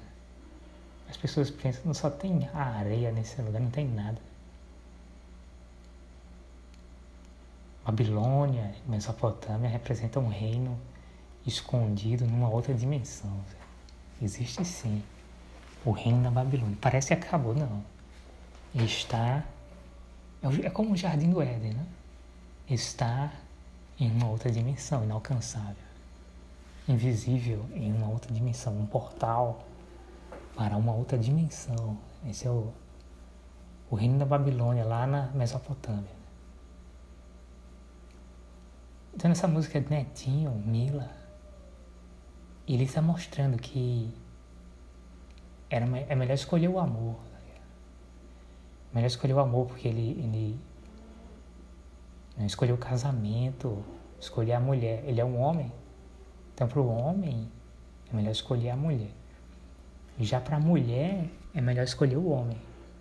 As 1.10 1.18
pessoas 1.18 1.50
pensam 1.50 1.82
que 1.82 1.94
só 1.94 2.10
tem 2.10 2.48
areia 2.54 3.12
nesse 3.12 3.42
lugar, 3.42 3.60
não 3.60 3.72
tem 3.72 3.88
nada. 3.88 4.20
Babilônia, 7.84 8.76
Mesopotâmia 8.88 9.70
representam 9.70 10.24
um 10.24 10.30
reino 10.30 10.80
escondido 11.46 12.26
numa 12.26 12.48
outra 12.48 12.74
dimensão. 12.76 13.44
Existe 14.22 14.64
sim 14.64 15.04
o 15.84 15.92
reino 15.92 16.22
da 16.22 16.30
Babilônia. 16.30 16.78
Parece 16.80 17.08
que 17.08 17.14
acabou, 17.16 17.56
não. 17.56 17.84
Está. 18.76 19.44
É, 20.44 20.68
é 20.68 20.70
como 20.70 20.94
o 20.94 20.96
jardim 20.96 21.32
do 21.32 21.42
Éden, 21.42 21.74
né? 21.74 21.86
Está 22.72 23.34
em 24.00 24.10
uma 24.10 24.30
outra 24.30 24.50
dimensão, 24.50 25.04
inalcançável, 25.04 25.84
invisível 26.88 27.66
em 27.74 27.92
uma 27.92 28.08
outra 28.08 28.34
dimensão, 28.34 28.80
um 28.80 28.86
portal 28.86 29.68
para 30.56 30.78
uma 30.78 30.94
outra 30.94 31.18
dimensão. 31.18 31.98
Esse 32.26 32.48
é 32.48 32.50
o, 32.50 32.72
o 33.90 33.96
reino 33.98 34.18
da 34.18 34.26
Babilônia, 34.26 34.86
lá 34.86 35.06
na 35.06 35.24
Mesopotâmia. 35.34 36.16
Então, 39.14 39.28
nessa 39.28 39.50
música 39.50 39.82
de 39.82 39.90
Netinho, 39.90 40.52
Mila, 40.52 41.12
ele 42.66 42.86
está 42.86 43.02
mostrando 43.02 43.58
que 43.58 44.10
era, 45.70 45.86
é 46.08 46.16
melhor 46.16 46.36
escolher 46.36 46.70
o 46.70 46.80
amor. 46.80 47.18
É 48.92 48.96
melhor 48.96 49.08
escolher 49.08 49.34
o 49.34 49.40
amor 49.42 49.68
porque 49.68 49.90
ele, 49.90 50.12
ele 50.12 50.71
né, 52.38 52.46
escolheu 52.46 52.76
o 52.76 52.78
casamento, 52.78 53.84
escolher 54.20 54.54
a 54.54 54.60
mulher. 54.60 55.04
Ele 55.06 55.20
é 55.20 55.26
um 55.26 55.40
homem. 55.40 55.72
Então, 56.54 56.68
para 56.68 56.80
o 56.80 56.88
homem, 56.88 57.52
é 58.12 58.16
melhor 58.16 58.32
escolher 58.32 58.72
a 58.72 58.76
mulher. 58.76 59.12
Já 60.20 60.40
para 60.40 60.58
a 60.58 60.60
mulher, 60.60 61.26
é 61.54 61.62
melhor 61.62 61.84
escolher 61.84 62.18
o 62.18 62.30
homem. 62.30 62.58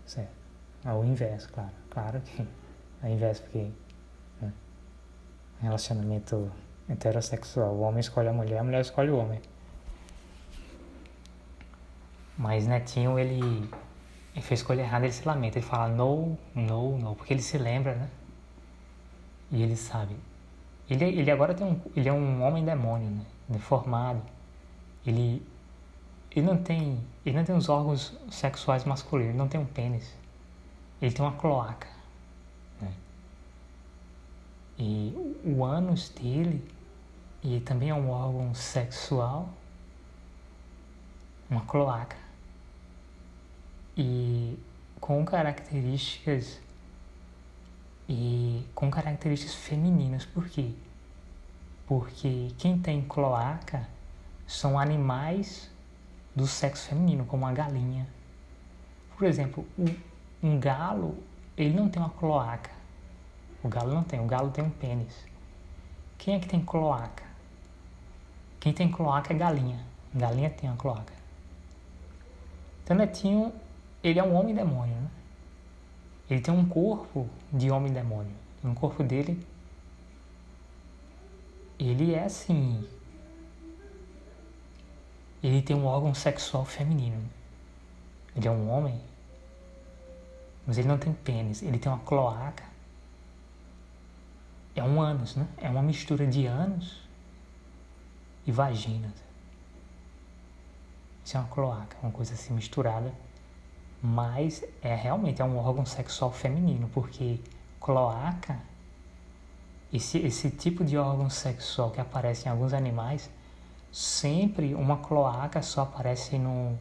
Certo? 0.07 0.31
Ao 0.85 1.05
inverso, 1.05 1.49
claro. 1.53 1.71
Claro 1.91 2.21
que 2.21 2.47
ao 3.03 3.11
inverso, 3.11 3.43
porque 3.43 3.71
né, 4.41 4.53
relacionamento 5.61 6.51
heterossexual, 6.89 7.75
o 7.75 7.81
homem 7.81 8.01
escolhe 8.01 8.29
a 8.29 8.33
mulher, 8.33 8.59
a 8.59 8.65
mulher 8.65 8.81
escolhe 8.81 9.11
o 9.11 9.17
homem. 9.17 9.41
Mas 12.37 12.67
Netinho, 12.67 13.19
ele, 13.19 13.69
ele 14.35 14.43
fez 14.43 14.61
escolha 14.61 14.81
errada, 14.81 15.05
ele 15.05 15.13
se 15.13 15.27
lamenta, 15.27 15.59
ele 15.59 15.67
fala 15.67 15.89
no, 15.89 16.39
no, 16.55 16.97
no, 16.99 17.15
porque 17.15 17.35
ele 17.35 17.43
se 17.43 17.59
lembra, 17.59 17.95
né? 17.95 18.09
E 19.51 19.63
ele 19.63 19.77
sabe. 19.77 20.17
Ele, 20.89 21.05
ele 21.05 21.31
agora 21.31 21.55
tem 21.55 21.67
um, 21.67 21.81
ele 21.95 22.09
é 22.09 22.13
um 22.13 22.43
homem 22.43 22.65
demônio, 22.65 23.11
né? 23.11 23.25
Deformado. 23.49 24.23
Ele, 25.07 25.43
ele 26.31 26.47
não 26.47 26.57
tem, 26.57 27.01
ele 27.25 27.37
não 27.37 27.45
tem 27.45 27.57
os 27.57 27.69
órgãos 27.69 28.17
sexuais 28.31 28.85
masculinos, 28.85 29.31
ele 29.31 29.39
não 29.39 29.49
tem 29.49 29.61
um 29.61 29.67
pênis. 29.67 30.15
Ele 31.01 31.13
tem 31.13 31.25
uma 31.25 31.33
cloaca. 31.33 31.89
Né? 32.81 32.93
E 34.79 35.41
o 35.45 35.65
ânus 35.65 36.11
dele, 36.11 36.63
e 37.43 37.61
também 37.61 37.91
é 37.91 37.95
um 37.95 38.11
órgão 38.11 38.55
sexual, 38.55 39.49
uma 41.51 41.63
cloaca 41.63 42.17
e 43.97 44.59
com 45.01 45.25
características 45.25 46.61
e 48.11 48.67
com 48.75 48.91
características 48.91 49.55
femininas. 49.55 50.27
Por 50.27 50.49
quê? 50.49 50.73
Porque 51.87 52.49
quem 52.59 52.77
tem 52.77 53.03
cloaca 53.03 53.89
são 54.49 54.77
animais 54.77 55.71
do 56.35 56.45
sexo 56.45 56.89
feminino, 56.89 57.25
como 57.25 57.47
a 57.47 57.53
galinha. 57.53 58.05
Por 59.17 59.29
exemplo, 59.29 59.65
um 60.43 60.59
galo, 60.59 61.23
ele 61.57 61.73
não 61.73 61.89
tem 61.89 62.03
uma 62.03 62.11
cloaca. 62.11 62.73
O 63.63 63.69
galo 63.69 63.95
não 63.95 64.03
tem, 64.03 64.19
o 64.19 64.27
galo 64.27 64.51
tem 64.51 64.65
um 64.65 64.71
pênis. 64.71 65.15
Quem 66.19 66.35
é 66.35 66.41
que 66.41 66.49
tem 66.49 66.61
cloaca? 66.61 67.23
Quem 68.59 68.73
tem 68.73 68.91
cloaca 68.91 69.33
é 69.33 69.37
galinha. 69.37 69.79
Galinha 70.13 70.51
tem 70.51 70.69
uma 70.69 70.77
cloaca. 70.77 71.13
Então 72.83 72.97
Netinho 72.97 73.53
ele 74.03 74.19
é 74.19 74.23
um 74.23 74.35
homem 74.35 74.53
demônio, 74.53 74.97
né? 74.97 75.11
Ele 76.31 76.41
tem 76.41 76.55
um 76.55 76.65
corpo 76.65 77.29
de 77.53 77.73
homem 77.73 77.93
demônio. 77.93 78.33
No 78.63 78.73
corpo 78.73 79.03
dele, 79.03 79.45
ele 81.77 82.15
é 82.15 82.25
assim. 82.25 82.89
Ele 85.43 85.61
tem 85.61 85.75
um 85.75 85.87
órgão 85.87 86.15
sexual 86.15 86.65
feminino. 86.65 87.21
Ele 88.37 88.47
é 88.47 88.51
um 88.51 88.71
homem, 88.71 89.01
mas 90.65 90.79
ele 90.79 90.87
não 90.87 90.99
tem 90.99 91.13
pênis. 91.13 91.63
Ele 91.63 91.79
tem 91.79 91.91
uma 91.91 91.99
cloaca. 92.05 92.63
É 94.77 94.85
um 94.85 95.01
ânus, 95.01 95.35
né? 95.35 95.49
É 95.57 95.69
uma 95.69 95.83
mistura 95.83 96.25
de 96.29 96.47
ânus 96.47 97.01
e 98.47 98.53
vagina. 98.53 99.13
Isso 101.25 101.37
é 101.37 101.41
uma 101.41 101.49
cloaca, 101.49 101.97
uma 102.01 102.13
coisa 102.13 102.35
assim 102.35 102.55
misturada 102.55 103.13
mas 104.03 104.65
é 104.83 104.95
realmente 104.95 105.43
é 105.43 105.45
um 105.45 105.59
órgão 105.59 105.85
sexual 105.85 106.33
feminino, 106.33 106.89
porque 106.93 107.41
cloaca, 107.81 108.59
esse, 109.93 110.19
esse 110.19 110.51
tipo 110.51 110.85
de 110.85 110.97
órgão 110.97 111.29
sexual 111.29 111.91
que 111.91 112.01
aparece 112.01 112.47
em 112.47 112.51
alguns 112.51 112.73
animais, 112.73 113.31
sempre 113.93 114.75
uma 114.75 114.99
cloaca 114.99 115.61
só 115.63 115.83
aparece 115.83 116.39
num, 116.39 116.79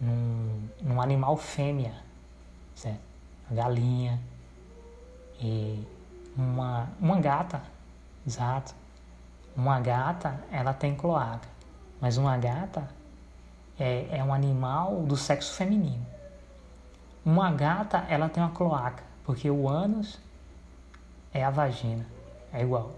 num, 0.00 0.68
num 0.82 1.00
animal 1.00 1.36
fêmea, 1.36 1.94
certo? 2.74 3.00
A 3.50 3.54
galinha 3.54 4.20
e 5.40 5.86
uma, 6.36 6.88
uma 7.00 7.20
gata, 7.20 7.62
exato. 8.26 8.74
Uma 9.56 9.80
gata, 9.80 10.44
ela 10.52 10.72
tem 10.72 10.94
cloaca, 10.94 11.48
mas 12.00 12.16
uma 12.16 12.36
gata 12.36 12.88
é, 13.78 14.18
é 14.18 14.24
um 14.24 14.32
animal 14.32 15.02
do 15.02 15.16
sexo 15.16 15.54
feminino. 15.54 16.06
Uma 17.28 17.52
gata, 17.52 18.06
ela 18.08 18.26
tem 18.26 18.42
uma 18.42 18.52
cloaca, 18.52 19.04
porque 19.22 19.50
o 19.50 19.68
ânus 19.68 20.18
é 21.30 21.44
a 21.44 21.50
vagina, 21.50 22.06
é 22.50 22.62
igual. 22.62 22.90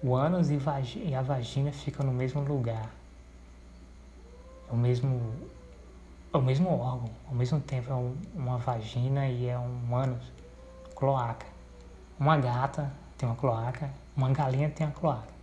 O 0.00 0.14
ânus 0.14 0.50
e, 0.50 0.58
e 1.04 1.12
a 1.16 1.20
vagina 1.20 1.72
ficam 1.72 2.06
no 2.06 2.12
mesmo 2.12 2.42
lugar. 2.42 2.88
É 4.68 4.72
o 4.72 4.76
mesmo, 4.76 5.20
é 6.32 6.36
o 6.36 6.40
mesmo 6.40 6.78
órgão, 6.78 7.10
ao 7.26 7.34
mesmo 7.34 7.60
tempo 7.60 7.90
é 7.90 7.94
um, 7.96 8.16
uma 8.36 8.56
vagina 8.56 9.26
e 9.26 9.48
é 9.48 9.58
um 9.58 9.96
ânus, 9.96 10.32
cloaca. 10.94 11.46
Uma 12.20 12.36
gata 12.36 12.88
tem 13.18 13.28
uma 13.28 13.34
cloaca, 13.34 13.90
uma 14.16 14.30
galinha 14.30 14.70
tem 14.70 14.86
uma 14.86 14.92
cloaca. 14.92 15.34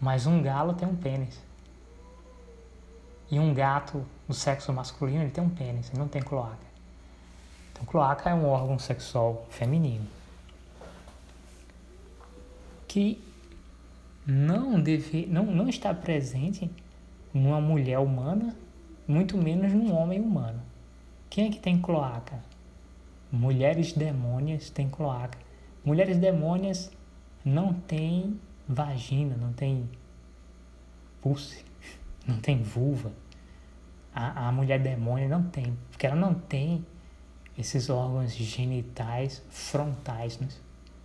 Mas 0.00 0.28
um 0.28 0.40
galo 0.40 0.74
tem 0.74 0.86
um 0.86 0.94
pênis. 0.94 1.42
E 3.28 3.40
um 3.40 3.52
gato 3.52 4.06
do 4.28 4.32
sexo 4.32 4.72
masculino 4.72 5.22
ele 5.22 5.32
tem 5.32 5.42
um 5.42 5.50
pênis, 5.50 5.90
ele 5.90 5.98
não 5.98 6.06
tem 6.06 6.22
cloaca. 6.22 6.65
Então, 7.76 7.84
cloaca 7.84 8.30
é 8.30 8.34
um 8.34 8.46
órgão 8.46 8.78
sexual 8.78 9.46
feminino 9.50 10.06
que 12.88 13.22
não, 14.26 14.80
deve, 14.80 15.26
não, 15.26 15.44
não 15.44 15.68
está 15.68 15.92
presente 15.92 16.70
numa 17.34 17.60
mulher 17.60 17.98
humana, 17.98 18.56
muito 19.06 19.36
menos 19.36 19.70
num 19.74 19.94
homem 19.94 20.18
humano. 20.18 20.62
Quem 21.28 21.48
é 21.48 21.50
que 21.50 21.58
tem 21.58 21.78
cloaca? 21.78 22.42
Mulheres 23.30 23.92
demônias 23.92 24.70
têm 24.70 24.88
cloaca. 24.88 25.38
Mulheres 25.84 26.16
demônias 26.16 26.90
não 27.44 27.74
têm 27.74 28.40
vagina, 28.66 29.36
não 29.36 29.52
têm 29.52 29.86
pulse. 31.20 31.62
não 32.26 32.40
tem 32.40 32.62
vulva. 32.62 33.12
A, 34.14 34.48
a 34.48 34.52
mulher 34.52 34.80
demônio 34.80 35.28
não 35.28 35.42
tem, 35.42 35.76
porque 35.90 36.06
ela 36.06 36.16
não 36.16 36.32
tem 36.32 36.82
esses 37.58 37.88
órgãos 37.88 38.32
genitais 38.32 39.42
frontais, 39.48 40.38
né? 40.38 40.48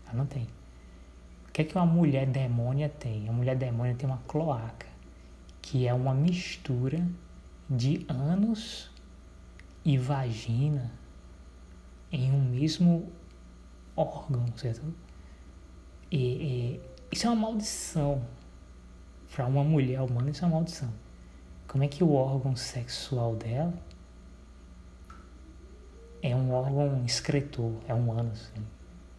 ela 0.05 0.17
não 0.17 0.25
tem. 0.25 0.47
O 1.47 1.51
que 1.51 1.61
é 1.61 1.65
que 1.65 1.75
uma 1.75 1.85
mulher 1.85 2.27
demônia 2.27 2.89
tem? 2.89 3.27
A 3.27 3.31
mulher 3.31 3.55
demônia 3.55 3.95
tem 3.95 4.09
uma 4.09 4.21
cloaca, 4.27 4.87
que 5.61 5.87
é 5.87 5.93
uma 5.93 6.13
mistura 6.13 7.05
de 7.69 8.05
ânus 8.09 8.89
e 9.83 9.97
vagina 9.97 10.91
em 12.11 12.31
um 12.31 12.41
mesmo 12.41 13.11
órgão, 13.95 14.45
certo? 14.57 14.93
E, 16.11 16.17
e 16.17 16.81
isso 17.11 17.27
é 17.27 17.29
uma 17.29 17.47
maldição. 17.49 18.21
Para 19.33 19.45
uma 19.45 19.63
mulher 19.63 20.01
humana, 20.01 20.29
isso 20.29 20.43
é 20.43 20.47
uma 20.47 20.55
maldição. 20.55 20.91
Como 21.67 21.83
é 21.85 21.87
que 21.87 22.03
o 22.03 22.13
órgão 22.13 22.55
sexual 22.55 23.35
dela 23.35 23.73
é 26.21 26.35
um 26.35 26.51
órgão 26.51 27.03
excretor, 27.05 27.73
é 27.87 27.93
um 27.93 28.11
ânus, 28.11 28.51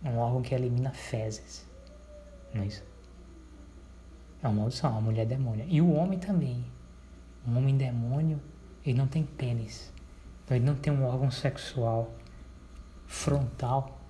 é 0.05 0.09
um 0.09 0.19
órgão 0.19 0.43
que 0.43 0.55
elimina 0.55 0.91
fezes. 0.91 1.67
Não 2.55 2.62
é 2.62 2.67
isso? 2.67 2.85
É 4.43 4.49
uma 4.49 4.61
maldição, 4.61 4.91
é 4.91 4.93
uma 4.93 5.01
mulher 5.01 5.27
demônia. 5.27 5.65
E 5.69 5.81
o 5.81 5.93
homem 5.93 6.19
também. 6.19 6.65
Um 7.47 7.57
homem 7.57 7.77
demônio, 7.77 8.41
ele 8.85 8.99
não 8.99 9.07
tem 9.07 9.25
pênis. 9.25 9.93
Então 10.45 10.57
ele 10.57 10.67
não 10.67 10.75
tem 10.75 10.93
um 10.93 11.05
órgão 11.05 11.31
sexual 11.31 12.12
frontal. 13.07 14.01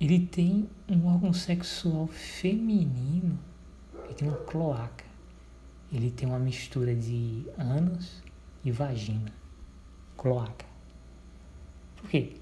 Ele 0.00 0.26
tem 0.26 0.68
um 0.88 1.06
órgão 1.06 1.32
sexual 1.32 2.06
feminino. 2.06 3.38
Ele 4.04 4.14
tem 4.14 4.28
uma 4.28 4.38
cloaca. 4.38 5.04
Ele 5.92 6.10
tem 6.10 6.28
uma 6.28 6.38
mistura 6.38 6.94
de 6.94 7.46
ânus 7.58 8.22
e 8.64 8.70
vagina. 8.70 9.32
Cloaca. 10.16 10.73
Por 12.04 12.10
quê? 12.10 12.36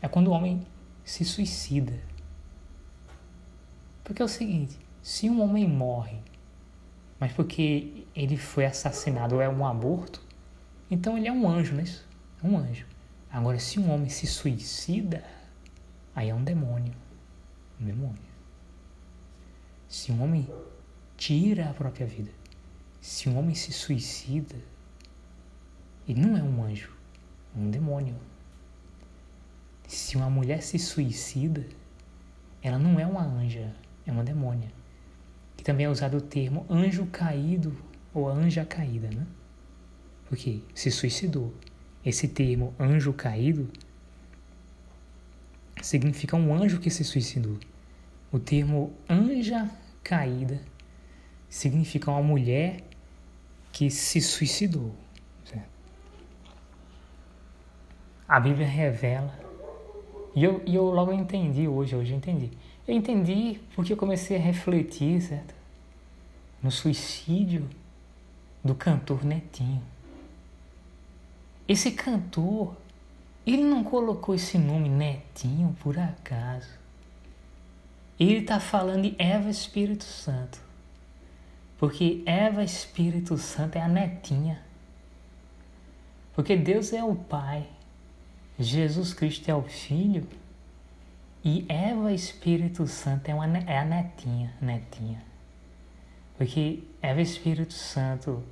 É 0.00 0.06
quando 0.06 0.28
o 0.28 0.30
homem 0.30 0.64
se 1.04 1.24
suicida. 1.24 2.00
Porque 4.04 4.22
é 4.22 4.24
o 4.24 4.28
seguinte, 4.28 4.78
se 5.02 5.28
um 5.28 5.42
homem 5.42 5.68
morre, 5.68 6.18
mas 7.18 7.32
porque 7.32 8.06
ele 8.14 8.36
foi 8.36 8.66
assassinado 8.66 9.34
ou 9.34 9.40
é 9.42 9.48
um 9.48 9.66
aborto, 9.66 10.22
então 10.88 11.18
ele 11.18 11.26
é 11.26 11.32
um 11.32 11.48
anjo, 11.50 11.72
não 11.72 11.80
é 11.80 11.82
isso? 11.82 12.06
É 12.40 12.46
um 12.46 12.56
anjo. 12.56 12.86
Agora, 13.32 13.58
se 13.58 13.80
um 13.80 13.90
homem 13.90 14.08
se 14.08 14.28
suicida, 14.28 15.24
aí 16.14 16.28
é 16.28 16.34
um 16.34 16.44
demônio. 16.44 16.94
Um 17.80 17.84
demônio. 17.84 18.28
Se 19.88 20.12
um 20.12 20.22
homem 20.22 20.48
tira 21.16 21.68
a 21.68 21.74
própria 21.74 22.06
vida, 22.06 22.30
se 23.00 23.28
um 23.28 23.36
homem 23.36 23.56
se 23.56 23.72
suicida, 23.72 24.54
ele 26.08 26.20
não 26.20 26.36
é 26.36 26.42
um 26.44 26.62
anjo, 26.62 26.96
é 27.56 27.58
um 27.58 27.70
demônio. 27.70 28.14
Se 29.88 30.18
uma 30.18 30.28
mulher 30.28 30.62
se 30.62 30.78
suicida, 30.78 31.64
ela 32.62 32.78
não 32.78 33.00
é 33.00 33.06
uma 33.06 33.24
anja, 33.24 33.74
é 34.06 34.12
uma 34.12 34.22
demônia. 34.22 34.70
Que 35.56 35.64
também 35.64 35.86
é 35.86 35.88
usado 35.88 36.18
o 36.18 36.20
termo 36.20 36.66
anjo 36.68 37.06
caído 37.06 37.74
ou 38.12 38.28
anja 38.28 38.66
caída, 38.66 39.08
né? 39.08 39.26
Porque 40.28 40.60
se 40.74 40.90
suicidou. 40.90 41.54
Esse 42.04 42.28
termo 42.28 42.74
anjo 42.78 43.14
caído 43.14 43.70
significa 45.82 46.36
um 46.36 46.54
anjo 46.54 46.78
que 46.78 46.90
se 46.90 47.02
suicidou. 47.02 47.58
O 48.30 48.38
termo 48.38 48.92
anja 49.08 49.70
caída 50.04 50.60
significa 51.48 52.10
uma 52.10 52.22
mulher 52.22 52.82
que 53.72 53.90
se 53.90 54.20
suicidou. 54.20 54.94
A 58.28 58.38
Bíblia 58.38 58.66
revela, 58.66 59.47
e 60.34 60.44
eu, 60.44 60.62
e 60.66 60.74
eu 60.74 60.84
logo 60.84 61.12
entendi 61.12 61.66
hoje, 61.66 61.94
hoje 61.94 62.12
eu 62.12 62.16
entendi. 62.16 62.50
Eu 62.86 62.94
entendi 62.94 63.60
porque 63.74 63.92
eu 63.92 63.96
comecei 63.96 64.36
a 64.36 64.40
refletir, 64.40 65.20
certo? 65.20 65.54
No 66.62 66.70
suicídio 66.70 67.68
do 68.64 68.74
cantor 68.74 69.24
Netinho. 69.24 69.82
Esse 71.66 71.92
cantor, 71.92 72.74
ele 73.46 73.62
não 73.62 73.84
colocou 73.84 74.34
esse 74.34 74.58
nome 74.58 74.88
Netinho 74.88 75.76
por 75.80 75.98
acaso. 75.98 76.78
Ele 78.18 78.38
está 78.38 78.58
falando 78.58 79.02
de 79.02 79.14
Eva 79.18 79.48
Espírito 79.48 80.04
Santo. 80.04 80.60
Porque 81.78 82.22
Eva 82.26 82.64
Espírito 82.64 83.38
Santo 83.38 83.76
é 83.76 83.80
a 83.80 83.88
netinha. 83.88 84.60
Porque 86.34 86.56
Deus 86.56 86.92
é 86.92 87.02
o 87.04 87.14
Pai, 87.14 87.66
Jesus 88.58 89.14
Cristo 89.14 89.48
é 89.48 89.54
o 89.54 89.62
Filho 89.62 90.26
e 91.44 91.64
Eva 91.68 92.12
Espírito 92.12 92.86
Santo 92.88 93.28
é, 93.28 93.34
uma, 93.34 93.46
é 93.58 93.78
a 93.78 93.84
netinha, 93.84 94.52
netinha. 94.60 95.22
Porque 96.36 96.82
Eva 97.00 97.20
Espírito 97.20 97.72
Santo, 97.72 98.42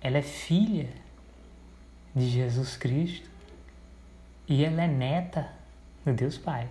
ela 0.00 0.18
é 0.18 0.22
filha 0.22 0.90
de 2.14 2.28
Jesus 2.28 2.76
Cristo 2.76 3.28
e 4.46 4.64
ela 4.64 4.82
é 4.82 4.88
neta 4.88 5.50
do 6.04 6.12
Deus 6.12 6.36
Pai. 6.36 6.68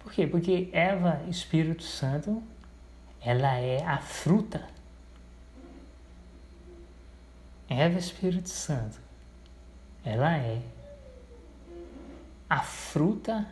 Por 0.00 0.12
quê? 0.12 0.26
Porque 0.26 0.68
Eva, 0.72 1.22
Espírito 1.28 1.82
Santo, 1.82 2.42
ela 3.20 3.54
é 3.56 3.82
a 3.84 3.98
fruta. 3.98 4.68
Eva, 7.68 7.98
Espírito 7.98 8.50
Santo, 8.50 9.00
ela 10.04 10.36
é 10.36 10.60
a 12.48 12.60
fruta 12.60 13.46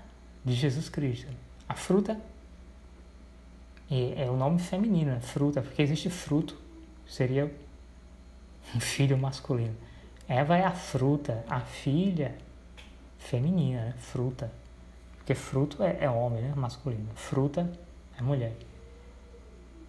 de 0.45 0.55
Jesus 0.55 0.89
Cristo. 0.89 1.29
A 1.69 1.75
fruta 1.75 2.21
é, 3.91 4.25
é 4.25 4.31
o 4.31 4.37
nome 4.37 4.59
feminino, 4.59 5.13
é 5.13 5.21
fruta, 5.21 5.63
porque 5.63 5.83
existe 5.83 6.11
fruto, 6.11 6.57
seria 7.07 7.53
um 8.75 8.81
filho 8.81 9.17
masculino. 9.19 9.77
Eva 10.29 10.57
é 10.57 10.65
a 10.65 10.73
fruta, 10.73 11.45
a 11.49 11.61
filha 11.61 12.35
feminina, 13.19 13.87
né? 13.87 13.95
fruta. 13.99 14.51
Porque 15.17 15.35
fruto 15.35 15.83
é, 15.83 15.99
é 16.01 16.11
homem, 16.11 16.43
né? 16.43 16.53
masculino. 16.57 17.09
Fruta 17.15 17.71
é 18.19 18.23
mulher. 18.23 18.55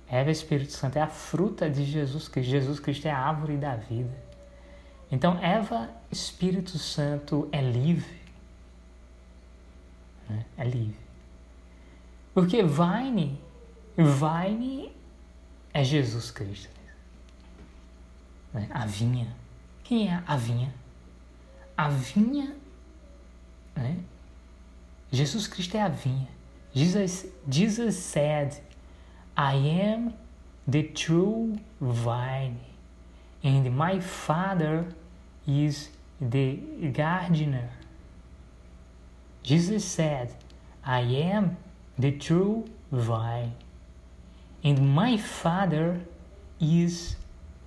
Eva 0.08 0.30
Espírito 0.30 0.74
Santo 0.74 0.98
é 0.98 1.02
a 1.02 1.08
fruta 1.08 1.70
de 1.70 1.84
Jesus 1.84 2.28
Cristo. 2.28 2.52
Jesus 2.52 2.80
Cristo 2.80 3.08
é 3.08 3.12
a 3.12 3.18
árvore 3.18 3.58
da 3.58 3.76
vida. 3.76 4.14
Então, 5.12 5.42
Eva 5.42 5.90
Espírito 6.12 6.78
Santo 6.78 7.48
é 7.52 7.62
livre. 7.62 8.23
Né? 10.30 10.46
É 10.58 10.64
livre. 10.64 11.00
Porque 12.34 12.64
Vine, 12.64 13.40
Vine 13.96 14.92
é 15.74 15.84
Jesus 15.84 16.32
Cristo. 16.32 16.70
Né? 18.54 18.68
A 18.72 18.86
vinha 18.86 19.28
quem 19.84 20.10
é 20.10 20.24
a 20.26 20.38
vinha? 20.38 20.74
A 21.78 21.90
vinha, 21.90 22.56
né? 23.76 23.98
Jesus 25.12 25.46
Cristo 25.46 25.76
é 25.76 25.82
a 25.82 25.90
vinha. 25.90 26.28
Jesus, 26.74 27.28
Jesus 27.48 27.96
said, 27.96 28.56
I 29.38 29.56
am 29.82 30.14
the 30.68 30.84
true 30.84 31.60
vine, 31.80 32.60
and 33.44 33.70
my 33.72 34.00
Father 34.00 34.86
is 35.46 35.92
the 36.20 36.56
gardener. 36.92 37.70
Jesus 39.44 39.84
said, 39.84 40.34
I 40.86 41.02
am 41.02 41.58
the 42.00 42.12
true 42.12 42.66
vine, 42.92 43.54
and 44.64 44.96
my 44.96 45.18
Father 45.18 46.00
is 46.60 47.18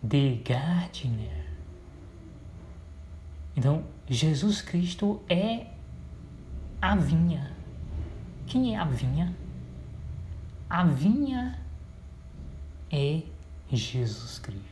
the 0.03 0.37
gardener. 0.37 1.45
Então, 3.55 3.85
Jesus 4.09 4.63
Cristo 4.63 5.23
é 5.29 5.67
a 6.81 6.97
vinha. 6.97 7.53
Quem 8.47 8.75
é 8.75 8.79
a 8.79 8.85
vinha? 8.85 9.35
A 10.69 10.85
vinha 10.85 11.59
é 12.91 13.23
Jesus 13.71 14.39
Cristo. 14.39 14.65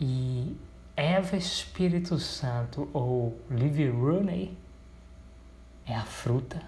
E 0.00 0.56
Eva 0.96 1.36
Espírito 1.36 2.18
Santo 2.18 2.88
ou 2.92 3.38
Livy 3.50 3.88
Rooney 3.88 4.56
é 5.86 5.94
a 5.94 6.04
fruta, 6.04 6.60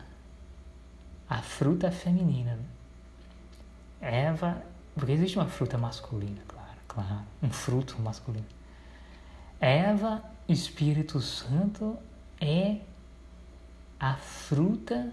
a 1.28 1.42
fruta 1.42 1.90
feminina. 1.90 2.59
Eva, 4.00 4.62
porque 4.94 5.12
existe 5.12 5.37
uma 5.37 5.48
fruta 5.48 5.76
masculina, 5.76 6.40
claro, 6.46 6.78
claro, 6.87 7.22
um 7.42 7.50
fruto 7.50 8.00
masculino. 8.00 8.46
Eva, 9.61 10.22
Espírito 10.48 11.20
Santo, 11.20 11.98
é 12.40 12.78
a 13.98 14.14
fruta 14.14 15.12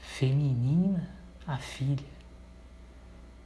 feminina, 0.00 1.08
a 1.46 1.56
filha. 1.56 2.14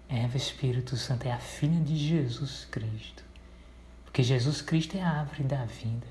Eva 0.08 0.38
Espírito 0.38 0.96
Santo 0.96 1.26
é 1.26 1.32
a 1.32 1.38
filha 1.38 1.78
de 1.80 1.94
Jesus 1.94 2.66
Cristo. 2.70 3.22
Porque 4.04 4.22
Jesus 4.22 4.62
Cristo 4.62 4.96
é 4.96 5.02
a 5.02 5.20
árvore 5.20 5.44
da 5.44 5.66
vida. 5.66 6.06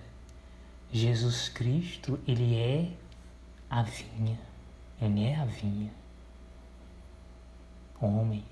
Jesus 0.92 1.50
Cristo, 1.50 2.20
ele 2.28 2.56
é 2.56 2.90
a 3.70 3.84
vinha. 3.84 4.40
Ele 5.02 5.26
é 5.26 5.36
a 5.36 5.46
vinha. 5.46 5.92
Homem, 8.00 8.44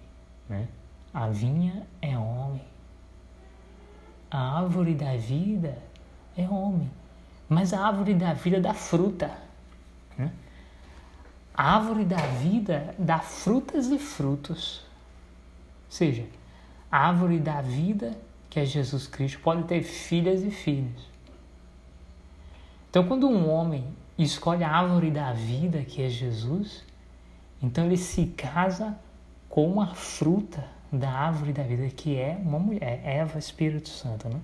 né? 0.50 0.67
A 1.13 1.28
vinha 1.30 1.88
é 2.02 2.17
homem. 2.17 2.62
A 4.30 4.58
árvore 4.58 4.93
da 4.93 5.15
vida 5.15 5.78
é 6.36 6.48
homem. 6.48 6.91
Mas 7.48 7.74
a 7.74 7.86
árvore 7.88 8.13
da 8.13 8.34
vida 8.34 8.60
dá 8.60 8.74
fruta. 8.74 9.32
Né? 10.17 10.32
A 11.54 11.76
árvore 11.76 12.04
da 12.04 12.17
vida 12.17 12.93
dá 13.00 13.19
frutas 13.19 13.88
e 13.88 13.98
frutos. 13.98 14.80
Ou 15.86 15.91
seja, 15.91 16.26
a 16.91 17.08
árvore 17.08 17.39
da 17.39 17.62
vida, 17.62 18.17
que 18.50 18.60
é 18.60 18.65
Jesus 18.65 19.08
Cristo, 19.08 19.39
pode 19.39 19.63
ter 19.63 19.84
filhas 19.84 20.43
e 20.43 20.52
filhos. 20.52 21.14
Então, 22.95 23.05
quando 23.05 23.27
um 23.27 23.49
homem 23.49 23.93
escolhe 24.17 24.63
a 24.63 24.71
árvore 24.71 25.12
da 25.12 25.34
vida, 25.34 25.84
que 25.84 26.01
é 26.01 26.08
Jesus, 26.08 26.81
então 27.62 27.84
ele 27.84 27.97
se 27.97 28.27
casa 28.27 28.97
com 29.49 29.69
uma 29.69 29.93
fruta 29.93 30.65
da 30.89 31.12
árvore 31.12 31.51
da 31.51 31.62
vida, 31.62 31.89
que 31.89 32.15
é 32.15 32.39
uma 32.41 32.58
mulher, 32.58 33.01
Eva 33.03 33.38
Espírito 33.38 33.89
Santo, 33.89 34.29
né? 34.29 34.39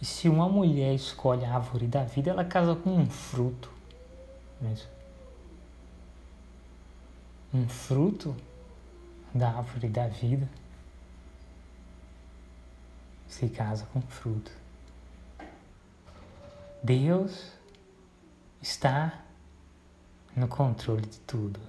E 0.00 0.06
se 0.06 0.30
uma 0.30 0.48
mulher 0.48 0.94
escolhe 0.94 1.44
a 1.44 1.56
árvore 1.56 1.86
da 1.86 2.04
vida, 2.04 2.30
ela 2.30 2.42
casa 2.42 2.74
com 2.74 2.96
um 2.96 3.04
fruto. 3.04 3.70
Mesmo. 4.62 4.88
Um 7.52 7.68
fruto 7.68 8.34
da 9.34 9.50
árvore 9.50 9.90
da 9.90 10.06
vida 10.08 10.48
se 13.28 13.50
casa 13.50 13.86
com 13.92 14.00
fruto. 14.00 14.61
Deus 16.82 17.52
está 18.60 19.22
no 20.34 20.48
controle 20.48 21.06
de 21.06 21.20
tudo. 21.20 21.60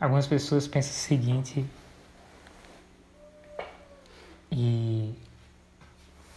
Algumas 0.00 0.26
pessoas 0.26 0.66
pensam 0.66 0.90
o 0.90 0.94
seguinte, 0.94 1.64
e 4.50 5.14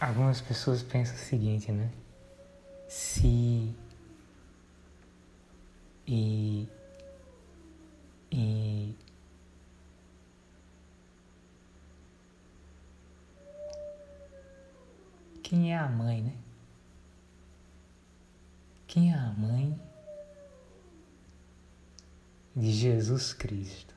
algumas 0.00 0.40
pessoas 0.40 0.82
pensam 0.82 1.14
o 1.14 1.18
seguinte, 1.18 1.70
né? 1.72 1.90
Se 2.88 3.74
e 6.06 6.68
e 8.30 8.94
quem 15.48 15.72
é 15.72 15.78
a 15.78 15.88
mãe, 15.88 16.22
né? 16.22 16.36
Quem 18.88 19.12
é 19.12 19.14
a 19.14 19.30
mãe 19.30 19.80
de 22.56 22.72
Jesus 22.72 23.32
Cristo? 23.32 23.94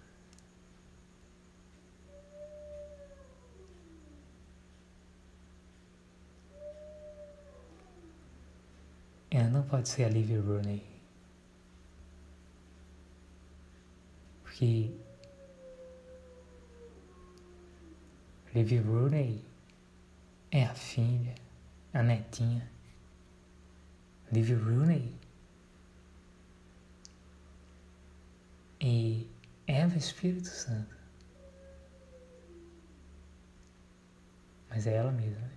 Ela 9.32 9.50
não 9.50 9.64
pode 9.64 9.90
ser 9.90 10.04
a 10.04 10.10
Livy 10.10 10.38
Rooney. 10.38 10.86
Porque 14.44 14.96
Livy 18.54 18.78
Rooney 18.78 19.49
é 20.52 20.64
a 20.66 20.74
filha, 20.74 21.36
a 21.94 22.02
netinha. 22.04 22.70
Livy 24.32 24.54
Rooney 24.54 25.20
e 28.80 29.30
Eva 29.66 29.98
Espírito 29.98 30.48
Santo. 30.48 30.96
Mas 34.70 34.86
é 34.86 34.94
ela 34.94 35.12
mesma. 35.12 35.50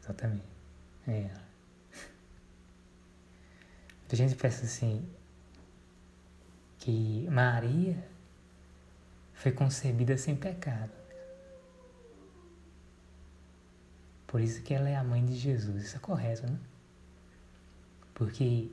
Exatamente. 0.00 0.46
É 1.06 1.22
ela. 1.22 1.48
A 4.10 4.16
gente 4.16 4.34
pensa 4.36 4.64
assim 4.64 5.06
que 6.78 7.28
Maria 7.30 8.08
foi 9.34 9.52
concebida 9.52 10.16
sem 10.16 10.34
pecado. 10.34 10.97
Por 14.28 14.42
isso 14.42 14.62
que 14.62 14.74
ela 14.74 14.88
é 14.90 14.94
a 14.94 15.02
mãe 15.02 15.24
de 15.24 15.34
Jesus. 15.34 15.84
Isso 15.84 15.96
é 15.96 16.00
correto, 16.00 16.46
né? 16.46 16.58
Porque 18.12 18.70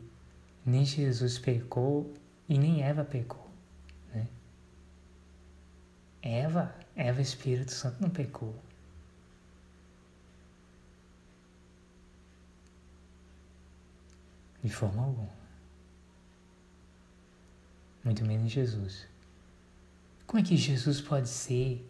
nem 0.65 0.84
Jesus 0.86 1.39
pecou 1.39 2.13
e 2.50 2.60
nem 2.60 2.84
Eva 2.84 3.06
pecou. 3.06 3.50
Né? 4.13 4.28
Eva, 6.22 6.76
Eva 6.94 7.22
Espírito 7.22 7.72
Santo 7.72 8.02
não 8.02 8.10
pecou. 8.10 8.54
De 14.62 14.70
forma 14.70 15.04
alguma. 15.04 15.30
Muito 18.04 18.26
menos 18.26 18.52
Jesus. 18.52 19.08
Como 20.28 20.41
é 20.41 20.44
que 20.44 20.58
Jesus 20.58 21.00
pode 21.00 21.30
ser 21.30 21.88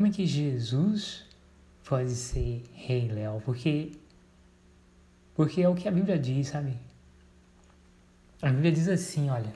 Como 0.00 0.08
é 0.08 0.12
que 0.14 0.26
Jesus 0.26 1.26
pode 1.84 2.12
ser 2.12 2.64
rei 2.72 3.06
Léo? 3.06 3.42
Porque 3.44 3.92
porque 5.34 5.60
é 5.60 5.68
o 5.68 5.74
que 5.74 5.86
a 5.86 5.92
Bíblia 5.92 6.18
diz, 6.18 6.48
sabe? 6.48 6.74
A 8.40 8.48
Bíblia 8.48 8.72
diz 8.72 8.88
assim, 8.88 9.28
olha, 9.28 9.52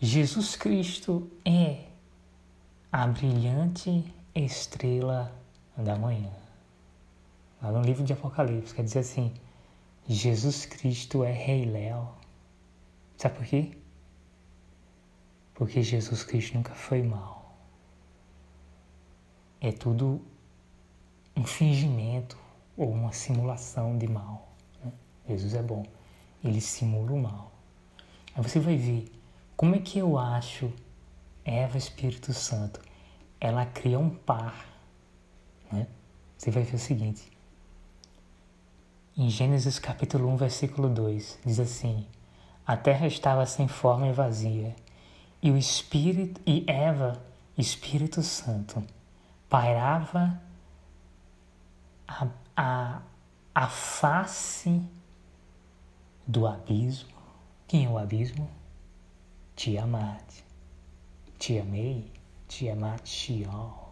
Jesus 0.00 0.54
Cristo 0.54 1.28
é 1.44 1.88
a 2.92 3.08
brilhante 3.08 4.04
estrela 4.36 5.34
da 5.76 5.96
manhã. 5.96 6.30
Lá 7.60 7.72
no 7.72 7.82
livro 7.82 8.04
de 8.04 8.12
Apocalipse, 8.12 8.72
quer 8.72 8.84
dizer 8.84 9.00
assim, 9.00 9.34
Jesus 10.08 10.64
Cristo 10.64 11.24
é 11.24 11.32
Rei 11.32 11.64
Léo. 11.64 12.08
Sabe 13.16 13.36
por 13.36 13.46
quê? 13.46 13.72
Porque 15.54 15.82
Jesus 15.82 16.22
Cristo 16.22 16.54
nunca 16.54 16.72
foi 16.72 17.02
mal. 17.02 17.41
É 19.62 19.70
tudo 19.70 20.20
um 21.36 21.44
fingimento 21.44 22.36
ou 22.76 22.90
uma 22.90 23.12
simulação 23.12 23.96
de 23.96 24.08
mal. 24.08 24.52
Né? 24.84 24.92
Jesus 25.28 25.54
é 25.54 25.62
bom, 25.62 25.84
ele 26.42 26.60
simula 26.60 27.12
o 27.12 27.18
mal. 27.18 27.52
Aí 28.34 28.42
você 28.42 28.58
vai 28.58 28.76
ver 28.76 29.10
como 29.56 29.76
é 29.76 29.78
que 29.78 29.98
eu 29.98 30.18
acho 30.18 30.72
Eva 31.44 31.78
Espírito 31.78 32.34
Santo. 32.34 32.80
Ela 33.40 33.64
cria 33.64 33.98
um 33.98 34.10
par 34.10 34.72
né? 35.72 35.86
Você 36.36 36.50
vai 36.50 36.62
ver 36.62 36.76
o 36.76 36.78
seguinte. 36.78 37.22
Em 39.16 39.28
Gênesis 39.30 39.78
capítulo 39.78 40.28
1, 40.28 40.36
versículo 40.36 40.88
2, 40.88 41.38
diz 41.44 41.58
assim: 41.58 42.06
A 42.66 42.76
terra 42.76 43.06
estava 43.06 43.46
sem 43.46 43.66
forma 43.66 44.08
e 44.08 44.12
vazia, 44.12 44.76
e 45.42 45.50
o 45.50 45.56
Espírito 45.56 46.40
e 46.46 46.64
Eva, 46.66 47.22
Espírito 47.56 48.22
Santo, 48.22 48.82
pairava 49.52 50.40
a, 52.08 52.26
a, 52.56 53.02
a 53.54 53.68
face 53.68 54.82
do 56.26 56.46
abismo. 56.46 57.12
Quem 57.68 57.84
é 57.84 57.88
o 57.90 57.98
abismo? 57.98 58.48
Tiamat. 59.54 60.24
Te 61.38 61.58
amei, 61.58 62.10
Tiamat 62.48 63.06
Shiol 63.06 63.82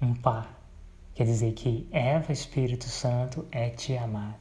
um 0.00 0.12
par. 0.14 0.58
Quer 1.14 1.24
dizer 1.24 1.52
que 1.52 1.86
Eva, 1.92 2.32
Espírito 2.32 2.84
Santo, 2.84 3.46
é 3.52 3.70
Tiamat. 3.70 4.38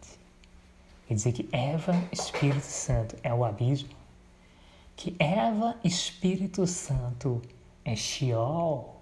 Quer 1.08 1.14
dizer 1.14 1.32
que 1.32 1.48
Eva, 1.52 1.94
Espírito 2.12 2.66
Santo, 2.66 3.16
é 3.22 3.32
o 3.32 3.46
abismo. 3.46 3.90
Que 4.96 5.16
Eva, 5.20 5.76
Espírito 5.84 6.66
Santo, 6.66 7.42
é 7.88 7.96
Sheol. 7.96 9.02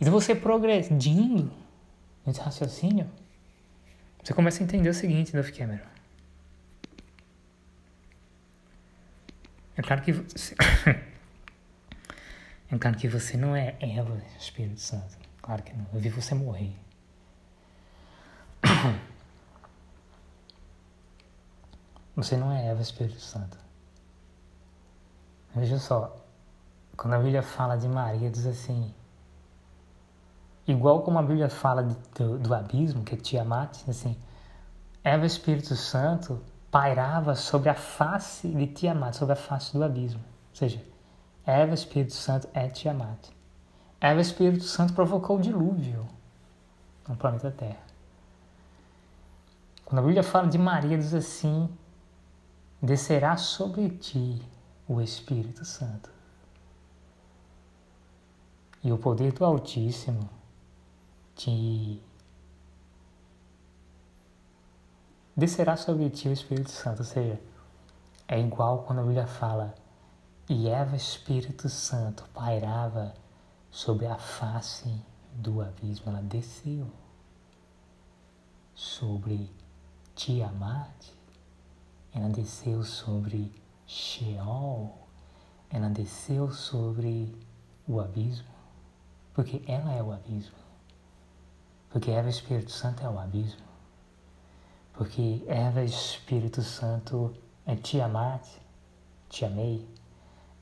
Então 0.00 0.12
você 0.12 0.34
progredindo 0.34 1.52
nesse 2.24 2.40
raciocínio, 2.40 3.08
você 4.22 4.32
começa 4.32 4.62
a 4.62 4.64
entender 4.64 4.88
o 4.88 4.94
seguinte, 4.94 5.32
Duff 5.32 5.52
Cameron. 5.52 5.84
É 9.76 9.82
claro 9.82 10.02
que 10.02 10.12
você... 10.12 10.54
É 12.70 12.76
claro 12.76 12.98
que 12.98 13.08
você 13.08 13.34
não 13.38 13.56
é 13.56 13.78
Eva, 13.80 14.22
Espírito 14.38 14.78
Santo. 14.78 15.16
Claro 15.40 15.62
que 15.62 15.72
não. 15.72 15.86
Eu 15.94 16.00
vi 16.00 16.10
você 16.10 16.34
morrer. 16.34 16.70
Você 22.14 22.36
não 22.36 22.52
é 22.52 22.66
Eva, 22.66 22.82
Espírito 22.82 23.20
Santo. 23.20 23.56
Veja 25.54 25.78
só, 25.78 26.16
quando 26.96 27.14
a 27.14 27.18
Bíblia 27.18 27.42
fala 27.42 27.76
de 27.76 27.88
Maria, 27.88 28.30
diz 28.30 28.46
assim: 28.46 28.94
igual 30.66 31.02
como 31.02 31.18
a 31.18 31.22
Bíblia 31.22 31.48
fala 31.48 31.82
de, 31.82 31.96
do, 32.16 32.38
do, 32.38 32.54
abismo, 32.54 33.02
que 33.02 33.14
é 33.14 33.18
Tiamat, 33.18 33.88
assim, 33.88 34.16
Eva 35.02 35.24
Espírito 35.24 35.74
Santo 35.74 36.40
pairava 36.70 37.34
sobre 37.34 37.70
a 37.70 37.74
face 37.74 38.48
de 38.48 38.66
Tiamat, 38.66 39.14
sobre 39.14 39.32
a 39.32 39.36
face 39.36 39.72
do 39.72 39.82
abismo. 39.82 40.20
Ou 40.20 40.56
seja, 40.56 40.84
Eva 41.46 41.72
Espírito 41.72 42.12
Santo 42.12 42.48
é 42.52 42.68
Tiamat. 42.68 43.28
Eva 44.00 44.20
Espírito 44.20 44.64
Santo 44.64 44.92
provocou 44.92 45.38
o 45.38 45.40
dilúvio 45.40 46.06
no 47.08 47.16
planeta 47.16 47.50
Terra. 47.50 47.88
Quando 49.84 50.00
a 50.00 50.02
Bíblia 50.02 50.22
fala 50.22 50.46
de 50.46 50.58
Maria, 50.58 50.98
diz 50.98 51.14
assim: 51.14 51.70
descerá 52.82 53.36
sobre 53.38 53.88
ti 53.88 54.42
o 54.88 55.00
Espírito 55.00 55.64
Santo. 55.64 56.10
E 58.82 58.90
o 58.90 58.98
poder 58.98 59.32
do 59.32 59.44
Altíssimo 59.44 60.28
te 61.34 62.02
descerá 65.36 65.76
sobre 65.76 66.08
ti 66.10 66.28
o 66.28 66.32
Espírito 66.32 66.70
Santo, 66.70 67.00
ou 67.00 67.04
seja, 67.04 67.40
é 68.26 68.40
igual 68.40 68.82
quando 68.84 69.00
a 69.00 69.02
Bíblia 69.02 69.26
fala 69.26 69.74
e 70.48 70.68
Eva 70.68 70.96
Espírito 70.96 71.68
Santo 71.68 72.24
pairava 72.32 73.14
sobre 73.70 74.06
a 74.06 74.16
face 74.16 75.00
do 75.32 75.60
abismo, 75.60 76.10
ela 76.10 76.22
desceu 76.22 76.90
sobre 78.74 79.50
Tiamat, 80.14 81.10
ela 82.12 82.28
desceu 82.28 82.82
sobre 82.82 83.52
Sheol, 83.88 84.94
ela 85.70 85.88
desceu 85.88 86.52
sobre 86.52 87.34
o 87.86 87.98
abismo, 87.98 88.46
porque 89.32 89.62
ela 89.66 89.90
é 89.94 90.02
o 90.02 90.12
abismo. 90.12 90.58
Porque 91.88 92.10
Eva 92.10 92.28
Espírito 92.28 92.70
Santo 92.70 93.02
é 93.02 93.08
o 93.08 93.18
abismo. 93.18 93.66
Porque 94.92 95.42
Eva 95.48 95.82
Espírito 95.82 96.62
Santo 96.62 97.34
é 97.64 97.74
Tiamat, 97.76 98.46
te 99.30 99.46
amei. 99.46 99.88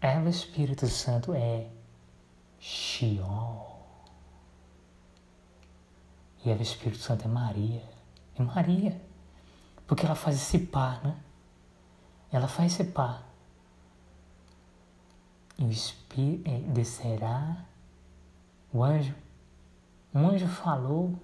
Eva 0.01 0.29
Espírito 0.29 0.87
Santo 0.87 1.35
é 1.35 1.69
Sheol. 2.61 3.77
E 6.45 6.51
Eva 6.51 6.63
Espírito 6.63 7.03
Santo 7.03 7.25
é 7.25 7.29
Maria. 7.29 7.83
É 8.39 8.43
Maria. 8.43 9.01
Porque 9.85 10.07
ela 10.07 10.15
faz 10.15 10.37
esse 10.37 10.61
par, 10.61 11.03
né? 11.03 11.17
Ela 12.37 12.49
faz 12.49 12.73
esse 12.73 12.85
par. 12.85 13.23
E 15.59 15.65
o 15.65 15.71
Espírito 15.71 16.49
é, 16.51 16.59
descerá 16.73 17.65
o 18.73 18.83
anjo 18.83 19.15
um 20.17 20.31
anjo 20.31 20.47
falou 20.47 21.15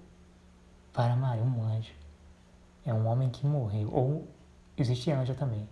para 0.93 1.15
Maria, 1.15 1.43
um 1.43 1.63
anjo. 1.63 1.91
É 2.85 2.93
um 2.93 3.07
homem 3.07 3.27
que 3.27 3.43
morreu. 3.43 3.89
Ou 3.91 4.27
existe 4.77 5.09
anjo 5.09 5.33
também. 5.33 5.67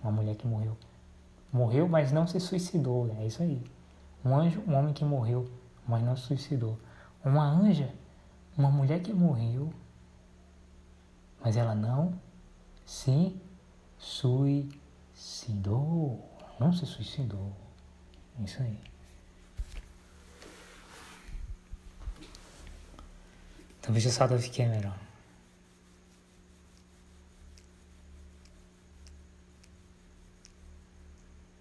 Uma 0.00 0.12
mulher 0.12 0.36
que 0.36 0.46
morreu. 0.46 0.76
Morreu, 1.52 1.88
mas 1.88 2.12
não 2.12 2.28
se 2.28 2.38
suicidou. 2.38 3.12
É 3.18 3.26
isso 3.26 3.42
aí. 3.42 3.60
Um 4.24 4.36
anjo, 4.36 4.62
um 4.68 4.74
homem 4.76 4.94
que 4.94 5.04
morreu, 5.04 5.50
mas 5.84 6.00
não 6.04 6.14
se 6.14 6.22
suicidou. 6.22 6.78
Uma 7.24 7.44
anja, 7.44 7.92
uma 8.56 8.70
mulher 8.70 9.00
que 9.00 9.12
morreu, 9.12 9.74
mas 11.42 11.56
ela 11.56 11.74
não 11.74 12.14
se 12.86 13.36
suicidou. 14.04 15.72
Não 16.60 16.72
se 16.72 16.86
suicidou. 16.86 17.56
É 18.38 18.42
isso 18.44 18.62
aí. 18.62 18.78
Talvez 23.80 24.06
o 24.06 24.10
saldo 24.10 24.38
fique 24.38 24.64
melhor. 24.64 24.98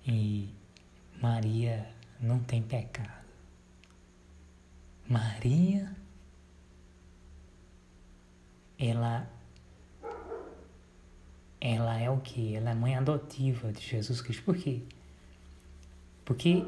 E 0.05 0.53
Maria 1.21 1.89
não 2.19 2.39
tem 2.43 2.61
pecado. 2.61 3.23
Maria, 5.07 5.95
ela, 8.77 9.27
ela 11.65 11.97
é 11.97 12.09
o 12.09 12.19
que? 12.19 12.57
Ela 12.57 12.71
é 12.71 12.73
mãe 12.73 12.93
adotiva 12.93 13.71
de 13.71 13.79
Jesus 13.79 14.19
Cristo. 14.19 14.43
Por 14.43 14.57
quê? 14.57 14.81
Porque 16.25 16.67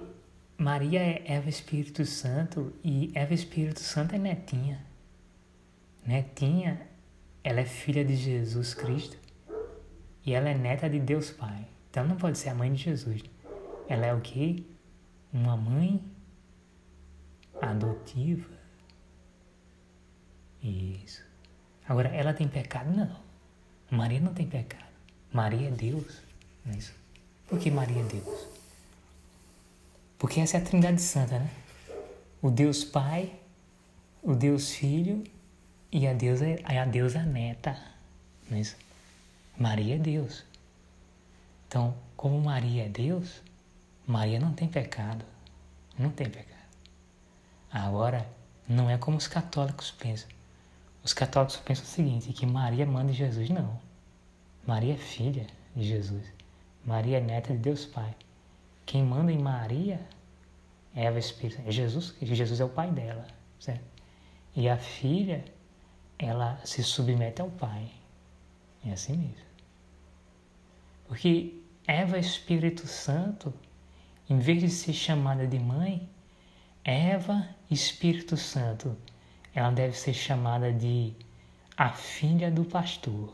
Maria 0.57 1.01
é 1.01 1.21
Eva 1.25 1.49
Espírito 1.49 2.05
Santo 2.05 2.73
e 2.81 3.11
Eva 3.13 3.33
Espírito 3.33 3.81
Santo 3.81 4.15
é 4.15 4.17
netinha. 4.17 4.81
Netinha, 6.05 6.87
ela 7.43 7.59
é 7.59 7.65
filha 7.65 8.05
de 8.05 8.15
Jesus 8.15 8.73
Cristo 8.73 9.17
e 10.25 10.33
ela 10.33 10.47
é 10.47 10.53
neta 10.53 10.89
de 10.89 11.01
Deus 11.01 11.29
Pai. 11.29 11.67
Então 11.91 12.07
não 12.07 12.15
pode 12.15 12.37
ser 12.37 12.49
a 12.49 12.55
mãe 12.55 12.71
de 12.71 12.81
Jesus. 12.81 13.21
Ela 13.89 14.05
é 14.05 14.13
o 14.13 14.21
que? 14.21 14.65
Uma 15.33 15.57
mãe 15.57 16.01
adotiva. 17.61 18.55
Isso. 20.63 21.21
Agora, 21.85 22.07
ela 22.07 22.33
tem 22.33 22.47
pecado? 22.47 22.95
Não. 22.95 23.19
Maria 23.91 24.21
não 24.21 24.33
tem 24.33 24.47
pecado. 24.47 24.84
Maria 25.35 25.67
é 25.67 25.71
Deus. 25.71 26.21
Não 26.65 26.73
é 26.73 26.77
isso? 26.77 26.93
Por 27.45 27.59
que 27.59 27.69
Maria 27.69 27.99
é 28.01 28.05
Deus? 28.05 28.47
Porque 30.17 30.39
essa 30.39 30.55
é 30.55 30.61
a 30.61 30.63
Trindade 30.63 31.01
Santa, 31.01 31.39
né? 31.39 31.51
O 32.41 32.49
Deus 32.49 32.85
Pai, 32.85 33.33
o 34.23 34.33
Deus 34.33 34.71
Filho 34.71 35.25
e 35.91 36.07
a 36.07 36.13
deusa 36.13 36.45
a 36.63 36.85
deusa 36.85 37.21
neta. 37.23 37.77
Não 38.49 38.57
é 38.57 38.61
isso? 38.61 38.77
Maria 39.59 39.95
é 39.95 39.97
Deus. 39.97 40.45
Então, 41.67 41.93
como 42.15 42.39
Maria 42.39 42.85
é 42.85 42.89
Deus, 42.89 43.41
Maria 44.07 44.39
não 44.39 44.53
tem 44.53 44.69
pecado. 44.69 45.25
Não 45.99 46.11
tem 46.11 46.29
pecado. 46.29 46.55
Agora, 47.69 48.25
não 48.69 48.89
é 48.89 48.97
como 48.97 49.17
os 49.17 49.27
católicos 49.27 49.91
pensam. 49.91 50.29
Os 51.03 51.11
católicos 51.11 51.57
pensam 51.57 51.83
o 51.83 51.87
seguinte, 51.87 52.31
que 52.31 52.45
Maria 52.45 52.85
manda 52.85 53.11
Jesus. 53.11 53.49
Não. 53.49 53.84
Maria 54.65 54.93
é 54.93 54.97
filha 54.97 55.47
de 55.75 55.83
Jesus. 55.83 56.25
Maria 56.85 57.17
é 57.17 57.21
neta 57.21 57.53
de 57.53 57.59
Deus 57.59 57.85
Pai. 57.85 58.15
Quem 58.85 59.03
manda 59.03 59.31
em 59.31 59.39
Maria 59.39 59.99
é 60.95 61.09
o 61.11 61.17
Espírito. 61.17 61.61
É 61.65 61.71
Jesus, 61.71 62.15
Jesus 62.21 62.59
é 62.59 62.65
o 62.65 62.69
pai 62.69 62.91
dela. 62.91 63.25
Certo? 63.59 63.83
E 64.55 64.69
a 64.69 64.77
filha 64.77 65.43
ela 66.17 66.59
se 66.63 66.83
submete 66.83 67.41
ao 67.41 67.49
Pai. 67.49 67.89
É 68.85 68.91
assim 68.91 69.17
mesmo. 69.17 69.45
Porque 71.07 71.61
Eva 71.87 72.17
Espírito 72.17 72.87
Santo, 72.87 73.53
em 74.29 74.39
vez 74.39 74.61
de 74.61 74.69
ser 74.69 74.93
chamada 74.93 75.45
de 75.45 75.59
mãe, 75.59 76.09
Eva 76.83 77.47
Espírito 77.69 78.37
Santo, 78.37 78.95
ela 79.53 79.71
deve 79.71 79.97
ser 79.97 80.13
chamada 80.13 80.71
de 80.71 81.13
a 81.77 81.91
filha 81.91 82.49
do 82.49 82.63
pastor. 82.63 83.33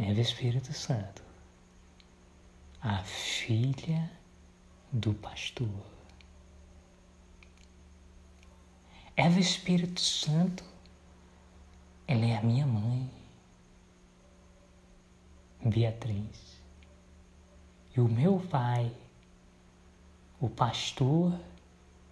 Eva 0.00 0.20
Espírito 0.20 0.72
Santo, 0.72 1.24
a 2.80 3.02
filha 3.02 4.08
do 4.92 5.12
pastor. 5.12 5.68
É 9.16 9.28
Espírito 9.28 10.00
Santo, 10.00 10.62
ela 12.06 12.24
é 12.24 12.36
a 12.36 12.42
minha 12.42 12.64
mãe, 12.64 13.10
Beatriz. 15.66 16.62
E 17.96 18.00
o 18.00 18.06
meu 18.08 18.38
pai, 18.38 18.94
o 20.40 20.48
pastor 20.48 21.36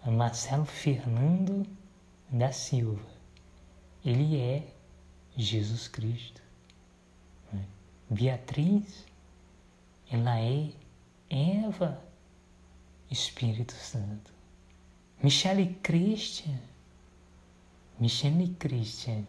Marcelo 0.05 0.64
Fernando 0.64 1.64
da 2.28 2.51
Silva, 2.51 3.07
ele 4.05 4.41
é 4.41 4.74
Jesus 5.37 5.87
Cristo. 5.87 6.45
Beatriz, 8.09 9.04
ela 10.11 10.38
é 10.40 10.70
Eva, 11.28 12.00
Espírito 13.11 13.72
Santo. 13.72 14.32
Michele 15.22 15.74
Christian, 15.82 16.59
Michele 17.98 18.54
Christian 18.59 19.24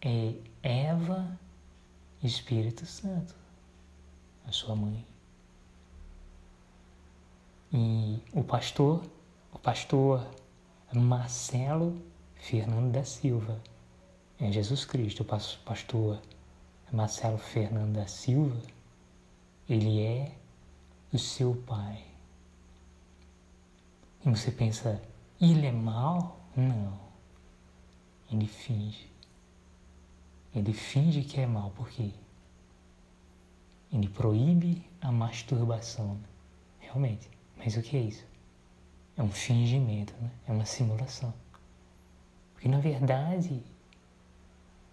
é 0.00 0.34
Eva 0.62 1.38
Espírito 2.22 2.84
Santo, 2.86 3.34
a 4.46 4.52
sua 4.52 4.74
mãe. 4.74 5.06
E 7.72 8.20
o 8.32 8.42
pastor, 8.42 9.04
o 9.52 9.58
pastor 9.58 10.26
Marcelo 10.92 12.02
Fernando 12.34 12.90
da 12.90 13.04
Silva, 13.04 13.60
é 14.40 14.50
Jesus 14.50 14.84
Cristo, 14.84 15.22
o 15.22 15.64
pastor 15.64 16.20
Marcelo 16.92 17.38
Fernando 17.38 17.94
da 17.94 18.06
Silva, 18.06 18.60
ele 19.68 20.02
é 20.02 20.32
o 21.12 21.18
seu 21.18 21.54
pai. 21.54 22.04
E 24.24 24.30
você 24.30 24.50
pensa, 24.50 25.00
ele 25.40 25.66
é 25.66 25.72
mal? 25.72 26.40
Não. 26.56 26.98
Ele 28.30 28.46
finge. 28.46 29.08
Ele 30.54 30.72
finge 30.72 31.22
que 31.22 31.40
é 31.40 31.46
mal, 31.46 31.70
por 31.70 31.88
quê? 31.88 32.10
Ele 33.92 34.08
proíbe 34.08 34.84
a 35.00 35.10
masturbação. 35.10 36.18
Realmente. 36.80 37.30
Mas 37.56 37.76
o 37.76 37.82
que 37.82 37.96
é 37.96 38.00
isso? 38.00 38.24
É 39.16 39.22
um 39.22 39.30
fingimento, 39.30 40.14
né? 40.20 40.30
é 40.48 40.52
uma 40.52 40.64
simulação. 40.64 41.32
Porque 42.52 42.68
na 42.68 42.78
verdade 42.78 43.62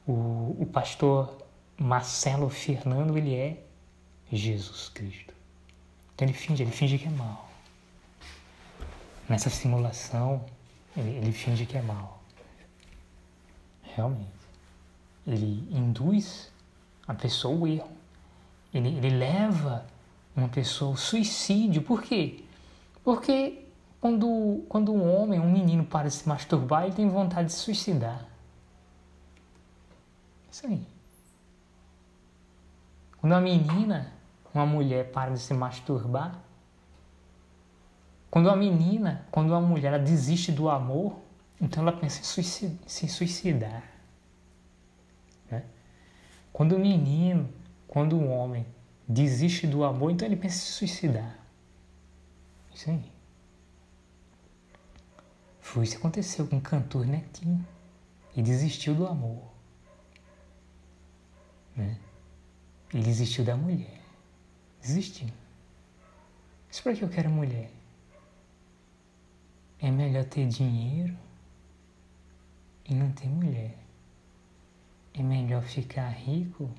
o, 0.05 0.55
o 0.59 0.65
pastor 0.71 1.46
Marcelo 1.79 2.49
Fernando 2.49 3.17
ele 3.17 3.35
é 3.35 3.63
Jesus 4.31 4.89
Cristo. 4.89 5.33
Então 6.15 6.27
ele 6.27 6.33
finge, 6.33 6.63
ele 6.63 6.71
finge 6.71 6.97
que 6.97 7.07
é 7.07 7.11
mal. 7.11 7.47
Nessa 9.29 9.49
simulação, 9.49 10.43
ele, 10.95 11.09
ele 11.17 11.31
finge 11.31 11.65
que 11.65 11.77
é 11.77 11.81
mal. 11.81 12.23
Realmente. 13.83 14.31
Ele 15.25 15.67
induz 15.71 16.51
a 17.07 17.13
pessoa 17.13 17.55
ao 17.55 17.67
erro. 17.67 17.91
Ele, 18.73 18.89
ele 18.89 19.09
leva 19.09 19.85
uma 20.35 20.47
pessoa 20.47 20.91
ao 20.91 20.97
suicídio. 20.97 21.81
Por 21.81 22.01
quê? 22.01 22.43
Porque 23.03 23.65
quando, 24.01 24.65
quando 24.69 24.93
um 24.93 25.15
homem, 25.15 25.39
um 25.39 25.51
menino 25.51 25.85
para 25.85 26.07
de 26.07 26.15
se 26.15 26.27
masturbar, 26.27 26.85
ele 26.85 26.93
tem 26.93 27.09
vontade 27.09 27.47
de 27.47 27.53
se 27.53 27.59
suicidar. 27.59 28.25
Isso 30.51 30.65
aí. 30.65 30.96
Quando 33.27 33.33
uma 33.33 33.41
menina, 33.41 34.13
uma 34.53 34.65
mulher 34.65 35.11
para 35.11 35.31
de 35.31 35.39
se 35.39 35.53
masturbar, 35.53 36.39
quando 38.31 38.45
uma 38.45 38.55
menina, 38.55 39.27
quando 39.29 39.49
uma 39.49 39.59
mulher 39.59 39.89
ela 39.89 39.99
desiste 39.99 40.49
do 40.49 40.69
amor, 40.69 41.19
então 41.59 41.83
ela 41.83 41.91
pensa 41.91 42.21
em. 42.21 42.79
Se 42.87 43.09
suicidar 43.09 43.83
né? 45.51 45.65
Quando 46.53 46.77
o 46.77 46.79
menino, 46.79 47.49
quando 47.85 48.15
o 48.15 48.29
homem 48.29 48.65
desiste 49.05 49.67
do 49.67 49.83
amor, 49.83 50.09
então 50.09 50.25
ele 50.25 50.37
pensa 50.37 50.55
em 50.55 50.59
se 50.59 50.71
suicidar. 50.71 51.37
Isso 52.73 52.89
aí. 52.89 53.11
Foi 55.59 55.83
isso 55.83 55.95
que 55.95 55.97
aconteceu 55.97 56.47
com 56.47 56.59
o 56.59 56.61
cantor 56.61 57.05
Netinho. 57.05 57.67
E 58.33 58.41
desistiu 58.41 58.95
do 58.95 59.05
amor. 59.05 59.43
Né? 61.75 61.97
Ele 62.93 63.03
desistiu 63.03 63.43
da 63.43 63.55
mulher. 63.55 64.01
Desistiu. 64.81 65.29
Isso 66.69 66.83
para 66.83 66.93
que 66.93 67.03
eu 67.03 67.09
quero 67.09 67.29
mulher? 67.29 67.71
É 69.79 69.91
melhor 69.91 70.25
ter 70.25 70.47
dinheiro 70.47 71.17
e 72.85 72.93
não 72.93 73.11
ter 73.11 73.27
mulher. 73.27 73.77
É 75.13 75.21
melhor 75.21 75.63
ficar 75.63 76.09
rico 76.09 76.69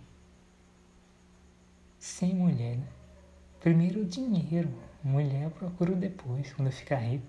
sem 1.98 2.34
mulher. 2.34 2.76
Né? 2.76 2.86
Primeiro 3.60 4.02
o 4.02 4.04
dinheiro, 4.04 4.72
mulher 5.02 5.44
eu 5.44 5.50
procuro 5.50 5.94
depois, 5.94 6.52
quando 6.52 6.68
eu 6.68 6.72
ficar 6.72 6.98
rico. 6.98 7.26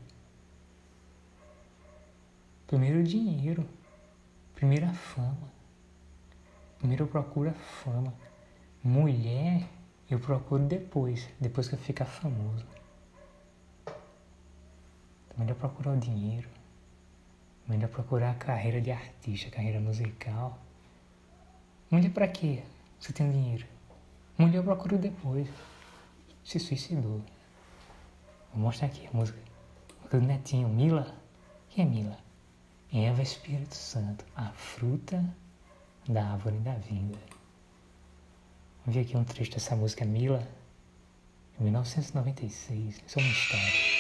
Primeiro 2.68 3.00
o 3.00 3.04
dinheiro, 3.04 3.68
primeiro 4.54 4.86
a 4.86 4.94
fama. 4.94 5.52
Primeiro 6.78 7.06
eu 7.06 7.08
procuro 7.08 7.50
a 7.50 7.54
fama. 7.54 8.14
Mulher 8.84 9.68
eu 10.10 10.20
procuro 10.20 10.64
depois, 10.64 11.30
depois 11.40 11.68
que 11.68 11.76
eu 11.76 11.80
ficar 11.80 12.06
famoso. 12.06 12.66
Melhor 15.38 15.56
procurar 15.56 15.94
o 15.94 15.98
dinheiro. 15.98 16.50
Melhor 17.68 17.90
procurar 17.90 18.32
a 18.32 18.36
carreira 18.36 18.82
de 18.82 18.90
artista, 18.90 19.50
a 19.50 19.52
carreira 19.52 19.80
musical. 19.80 20.58
Mulher 21.92 22.12
para 22.12 22.28
quê? 22.28 22.64
Você 23.00 23.14
tem 23.14 23.30
dinheiro. 23.30 23.66
Mulher 24.38 24.64
procura 24.64 24.98
depois. 24.98 25.48
Se 26.44 26.58
suicidou. 26.58 27.22
Vou 28.54 28.64
mostrar 28.64 28.88
aqui 28.88 29.08
a 29.08 29.16
música. 29.16 29.40
Do 30.10 30.22
netinho, 30.22 30.70
Mila. 30.70 31.16
Quem 31.70 31.86
é 31.86 31.88
Mila? 31.88 32.18
Eva 32.92 33.22
Espírito 33.22 33.76
Santo, 33.76 34.26
a 34.36 34.50
fruta 34.54 35.24
da 36.08 36.32
árvore 36.32 36.58
da 36.58 36.74
vida. 36.74 37.18
Ver 38.90 39.02
aqui 39.02 39.16
um 39.16 39.24
trecho 39.24 39.52
dessa 39.52 39.76
música 39.76 40.04
Mila, 40.04 40.48
em 41.60 41.64
1996. 41.64 43.04
Isso 43.06 43.20
é 43.20 43.22
uma 43.22 43.32
história. 43.32 43.99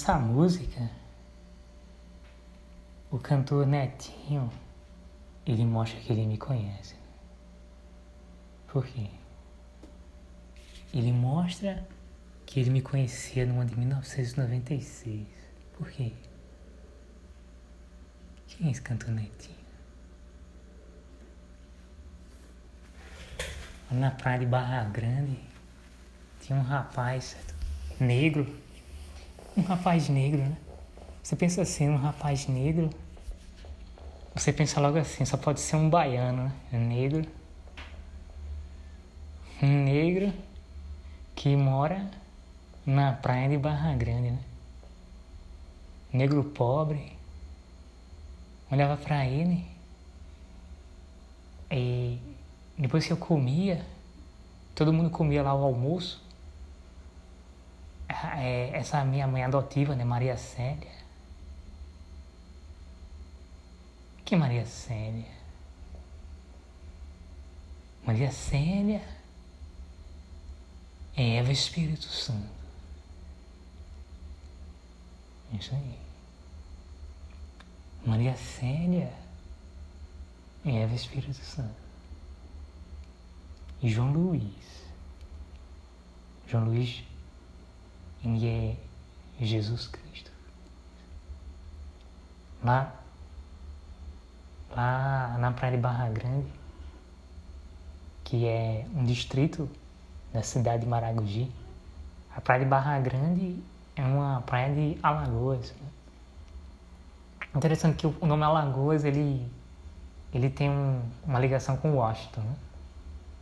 Nessa 0.00 0.18
música, 0.18 0.90
o 3.10 3.18
cantor 3.18 3.66
Netinho, 3.66 4.50
ele 5.44 5.62
mostra 5.62 6.00
que 6.00 6.10
ele 6.10 6.26
me 6.26 6.38
conhece. 6.38 6.94
Por 8.68 8.86
quê? 8.86 9.10
Ele 10.94 11.12
mostra 11.12 11.86
que 12.46 12.58
ele 12.58 12.70
me 12.70 12.80
conhecia 12.80 13.44
no 13.44 13.60
ano 13.60 13.68
de 13.68 13.78
1996. 13.78 15.26
Por 15.76 15.90
quê? 15.90 16.14
Quem 18.46 18.68
é 18.68 18.70
esse 18.70 18.80
cantor 18.80 19.10
Netinho? 19.10 19.58
Na 23.90 24.10
praia 24.12 24.38
de 24.38 24.46
Barra 24.46 24.84
Grande 24.84 25.38
tinha 26.40 26.58
um 26.58 26.62
rapaz 26.62 27.36
negro 28.00 28.50
um 29.56 29.62
rapaz 29.62 30.08
negro, 30.08 30.42
né? 30.42 30.56
Você 31.22 31.36
pensa 31.36 31.62
assim, 31.62 31.88
um 31.88 31.96
rapaz 31.96 32.46
negro, 32.46 32.90
você 34.34 34.52
pensa 34.52 34.80
logo 34.80 34.98
assim, 34.98 35.24
só 35.24 35.36
pode 35.36 35.60
ser 35.60 35.76
um 35.76 35.90
baiano, 35.90 36.44
né? 36.44 36.78
Negro. 36.78 37.26
Um 39.62 39.84
negro 39.84 40.32
que 41.34 41.54
mora 41.56 42.10
na 42.86 43.12
praia 43.12 43.48
de 43.48 43.58
Barra 43.58 43.94
Grande, 43.94 44.30
né? 44.30 44.38
Negro 46.12 46.42
pobre. 46.44 47.12
Olhava 48.70 48.96
para 48.96 49.26
ele 49.26 49.66
e 51.70 52.18
depois 52.76 53.06
que 53.06 53.12
eu 53.12 53.16
comia, 53.16 53.84
todo 54.74 54.92
mundo 54.92 55.10
comia 55.10 55.42
lá 55.42 55.54
o 55.54 55.62
almoço. 55.62 56.22
É, 58.36 58.70
essa 58.74 59.04
minha 59.04 59.26
mãe 59.26 59.42
adotiva, 59.44 59.94
né, 59.94 60.04
Maria 60.04 60.36
Célia. 60.36 60.90
Que 64.24 64.36
Maria 64.36 64.66
Célia? 64.66 65.40
Maria 68.06 68.30
Célia 68.30 69.02
é 71.16 71.36
Eva 71.36 71.50
Espírito 71.50 72.06
Santo. 72.06 72.48
Isso 75.52 75.74
aí. 75.74 75.98
Maria 78.06 78.36
Célia 78.36 79.12
é 80.64 80.82
Eva 80.82 80.94
Espírito 80.94 81.34
Santo. 81.34 81.74
E 83.82 83.88
João 83.88 84.12
Luiz. 84.12 84.84
João 86.46 86.64
Luiz, 86.64 87.02
ele 88.24 88.46
é 88.46 88.76
Jesus 89.44 89.86
Cristo. 89.86 90.30
Lá, 92.62 92.92
lá 94.70 95.36
na 95.38 95.52
Praia 95.52 95.76
de 95.76 95.82
Barra 95.82 96.08
Grande, 96.10 96.52
que 98.24 98.46
é 98.46 98.86
um 98.94 99.04
distrito 99.04 99.68
da 100.32 100.42
cidade 100.42 100.82
de 100.84 100.88
Maragogi, 100.88 101.50
a 102.36 102.40
Praia 102.40 102.60
de 102.60 102.66
Barra 102.66 102.98
Grande 103.00 103.62
é 103.96 104.02
uma 104.02 104.42
praia 104.42 104.74
de 104.74 104.98
Alagoas. 105.02 105.74
Interessante 107.54 107.96
que 107.96 108.06
o 108.06 108.26
nome 108.26 108.44
Alagoas 108.44 109.04
ele, 109.04 109.50
ele 110.32 110.48
tem 110.48 110.70
um, 110.70 111.02
uma 111.24 111.40
ligação 111.40 111.76
com 111.76 111.96
Washington. 111.96 112.42
Né? 112.42 112.56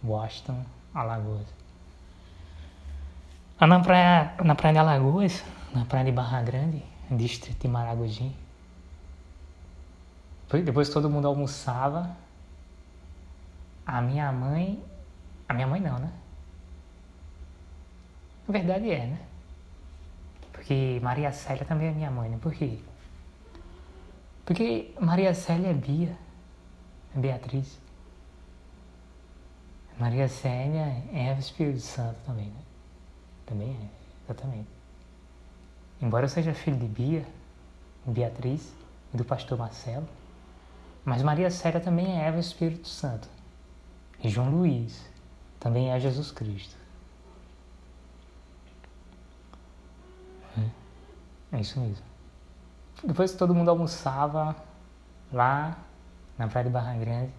Washington, 0.04 0.64
Alagoas. 0.94 1.57
Ah, 3.60 3.66
na 3.66 3.80
praia, 3.80 4.34
na 4.44 4.54
praia 4.54 4.74
de 4.74 4.78
Alagoas, 4.78 5.44
na 5.74 5.84
praia 5.84 6.04
de 6.04 6.12
Barra 6.12 6.40
Grande, 6.42 6.80
distrito 7.10 7.60
de 7.60 7.66
Maragogi, 7.66 8.32
depois 10.64 10.88
todo 10.88 11.10
mundo 11.10 11.26
almoçava, 11.26 12.16
a 13.84 14.00
minha 14.00 14.30
mãe, 14.30 14.80
a 15.48 15.52
minha 15.52 15.66
mãe 15.66 15.80
não, 15.80 15.98
né? 15.98 16.12
Na 18.46 18.52
verdade 18.52 18.92
é, 18.92 19.06
né? 19.06 19.18
Porque 20.52 21.00
Maria 21.02 21.32
Célia 21.32 21.64
também 21.64 21.88
é 21.88 21.90
minha 21.90 22.10
mãe, 22.12 22.30
né? 22.30 22.38
Por 22.40 22.54
quê? 22.54 22.78
Porque 24.46 24.94
Maria 25.00 25.34
Célia 25.34 25.70
é 25.70 25.74
Bia, 25.74 26.16
é 27.16 27.18
Beatriz. 27.18 27.80
Maria 29.98 30.28
Célia 30.28 31.02
é 31.12 31.34
o 31.36 31.40
Espírito 31.40 31.80
Santo 31.80 32.18
também, 32.24 32.46
né? 32.46 32.67
Também 33.48 33.70
é, 33.70 33.88
exatamente. 34.24 34.68
Embora 36.00 36.26
eu 36.26 36.28
seja 36.28 36.52
filho 36.52 36.76
de 36.76 36.86
Bia, 36.86 37.26
Beatriz 38.06 38.72
e 39.12 39.16
do 39.16 39.24
pastor 39.24 39.56
Marcelo, 39.56 40.06
mas 41.04 41.22
Maria 41.22 41.50
Célia 41.50 41.80
também 41.80 42.20
é 42.20 42.26
Eva 42.26 42.38
Espírito 42.38 42.86
Santo. 42.86 43.28
E 44.22 44.28
João 44.28 44.50
Luiz 44.50 45.08
também 45.58 45.90
é 45.90 45.98
Jesus 45.98 46.30
Cristo. 46.30 46.76
É, 50.58 51.56
é 51.56 51.60
isso 51.60 51.80
mesmo. 51.80 52.04
Depois 53.02 53.32
que 53.32 53.38
todo 53.38 53.54
mundo 53.54 53.70
almoçava 53.70 54.54
lá 55.32 55.78
na 56.36 56.48
Praia 56.48 56.66
de 56.66 56.70
Barra 56.70 56.94
Grande, 56.96 57.32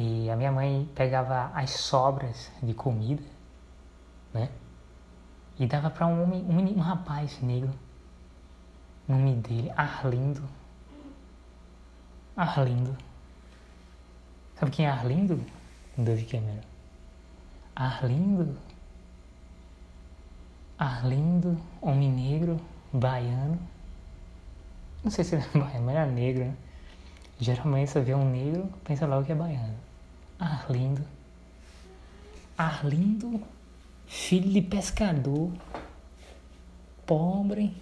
E 0.00 0.30
a 0.30 0.36
minha 0.36 0.52
mãe 0.52 0.88
pegava 0.94 1.50
as 1.52 1.70
sobras 1.70 2.52
de 2.62 2.72
comida, 2.72 3.24
né? 4.32 4.48
E 5.58 5.66
dava 5.66 5.90
para 5.90 6.06
um 6.06 6.22
homem, 6.22 6.40
um, 6.44 6.78
um 6.78 6.80
rapaz 6.80 7.42
negro. 7.42 7.74
O 9.08 9.12
nome 9.12 9.34
dele, 9.34 9.72
Arlindo. 9.76 10.48
Arlindo. 12.36 12.96
Sabe 14.54 14.70
quem 14.70 14.86
é 14.86 14.88
Arlindo? 14.88 15.44
David 15.96 16.30
Cameron. 16.30 16.60
Arlindo. 17.74 18.56
Arlindo, 20.78 21.60
homem 21.82 22.12
negro, 22.12 22.60
baiano. 22.92 23.58
Não 25.02 25.10
sei 25.10 25.24
se 25.24 25.34
ele 25.34 25.42
é 25.42 25.48
baiano, 25.58 25.86
mas 25.86 25.96
era 25.96 26.06
negro, 26.06 26.44
né? 26.44 26.56
Geralmente 27.40 27.90
você 27.90 28.00
vê 28.00 28.14
um 28.14 28.30
negro, 28.30 28.72
pensa 28.84 29.04
logo 29.04 29.24
que 29.24 29.32
é 29.32 29.34
baiano. 29.34 29.87
Arlindo. 30.38 31.04
Arlindo, 32.56 33.42
filho 34.06 34.50
de 34.50 34.62
pescador, 34.62 35.52
pobre, 37.06 37.74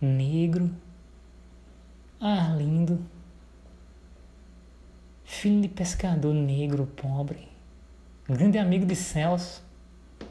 negro. 0.00 0.70
Arlindo, 2.20 3.04
filho 5.24 5.60
de 5.62 5.68
pescador 5.68 6.32
negro, 6.34 6.86
pobre, 6.86 7.48
grande 8.28 8.58
amigo 8.58 8.86
de 8.86 8.94
Celso. 8.94 9.62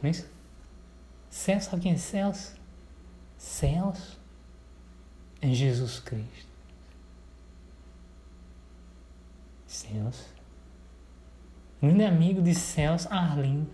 Não 0.02 0.08
é 0.08 0.12
isso? 0.12 0.30
Celso, 1.30 1.70
sabe 1.70 1.82
quem 1.84 1.94
é 1.94 1.98
Celso? 1.98 2.56
Celso 3.38 4.20
é 5.42 5.50
Jesus 5.50 6.00
Cristo. 6.00 6.52
Celso. 9.68 10.31
Grande 11.82 12.04
amigo 12.04 12.42
de 12.42 12.54
Celso 12.54 13.08
Arlindo. 13.10 13.68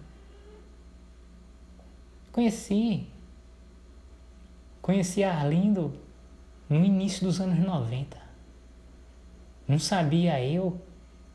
Conheci. 2.31 3.05
Conheci 4.81 5.23
Arlindo 5.25 5.93
no 6.69 6.85
início 6.85 7.25
dos 7.25 7.41
anos 7.41 7.59
90. 7.59 8.17
Não 9.67 9.77
sabia 9.77 10.41
eu 10.41 10.79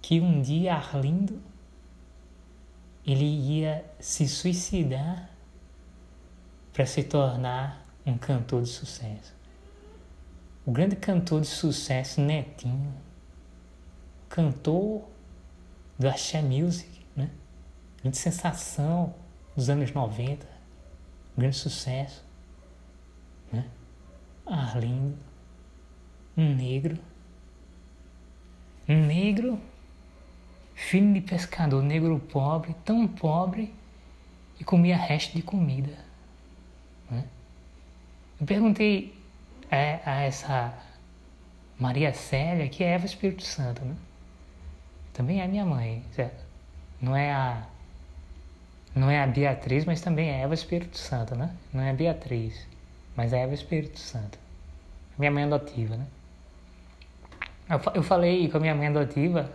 que 0.00 0.18
um 0.18 0.40
dia 0.40 0.74
Arlindo 0.74 1.42
ele 3.06 3.26
ia 3.26 3.84
se 4.00 4.26
suicidar 4.26 5.28
para 6.72 6.86
se 6.86 7.02
tornar 7.02 7.86
um 8.06 8.16
cantor 8.16 8.62
de 8.62 8.70
sucesso. 8.70 9.34
O 10.64 10.72
grande 10.72 10.96
cantor 10.96 11.42
de 11.42 11.48
sucesso 11.48 12.20
Netinho 12.20 12.94
cantor 14.32 15.02
do 16.02 16.08
Axé 16.08 16.42
Music, 16.42 16.90
né? 17.14 17.30
Grande 18.00 18.18
sensação 18.18 19.14
dos 19.54 19.70
anos 19.70 19.92
90, 19.92 20.46
grande 21.38 21.56
sucesso, 21.56 22.24
né? 23.52 23.64
Arlindo, 24.44 25.16
um 26.36 26.54
negro, 26.54 26.98
um 28.88 29.06
negro, 29.06 29.60
filho 30.74 31.14
de 31.14 31.20
pescador, 31.20 31.82
negro 31.82 32.18
pobre, 32.18 32.74
tão 32.84 33.06
pobre 33.06 33.72
que 34.56 34.64
comia 34.64 34.96
resto 34.96 35.36
de 35.36 35.42
comida. 35.42 35.96
Né? 37.08 37.24
Eu 38.40 38.46
perguntei 38.46 39.16
a, 39.70 40.10
a 40.10 40.20
essa 40.22 40.74
Maria 41.78 42.12
Célia, 42.12 42.68
que 42.68 42.82
é 42.82 42.94
Eva 42.94 43.06
Espírito 43.06 43.44
Santo, 43.44 43.84
né? 43.84 43.94
Também 45.12 45.40
é 45.40 45.46
minha 45.46 45.64
mãe? 45.64 46.04
Não 47.00 47.16
é 47.16 47.32
a 47.32 47.66
não 48.94 49.10
é 49.10 49.22
a 49.22 49.26
Beatriz, 49.26 49.86
mas 49.86 50.02
também 50.02 50.28
é 50.28 50.42
Eva 50.42 50.52
Espírito 50.52 50.98
Santo, 50.98 51.34
né? 51.34 51.54
Não 51.72 51.82
é 51.82 51.90
a 51.90 51.94
Beatriz, 51.94 52.66
mas 53.16 53.32
é 53.32 53.40
Eva 53.42 53.54
Espírito 53.54 53.98
Santo. 53.98 54.38
Minha 55.16 55.30
mãe 55.30 55.44
adotiva, 55.44 55.96
né? 55.96 56.06
Eu 57.94 58.02
falei 58.02 58.50
com 58.50 58.58
a 58.58 58.60
minha 58.60 58.74
mãe 58.74 58.88
adotiva, 58.88 59.50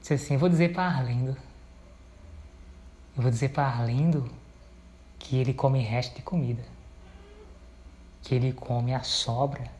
disse 0.00 0.14
assim, 0.14 0.38
vou 0.38 0.48
dizer 0.48 0.72
para 0.72 0.84
Arlindo, 0.84 1.36
eu 3.14 3.22
vou 3.22 3.30
dizer 3.30 3.50
para 3.50 3.64
Arlindo 3.64 4.30
que 5.18 5.36
ele 5.36 5.52
come 5.52 5.80
resto 5.80 6.16
de 6.16 6.22
comida, 6.22 6.62
que 8.22 8.34
ele 8.34 8.54
come 8.54 8.94
a 8.94 9.02
sobra 9.02 9.75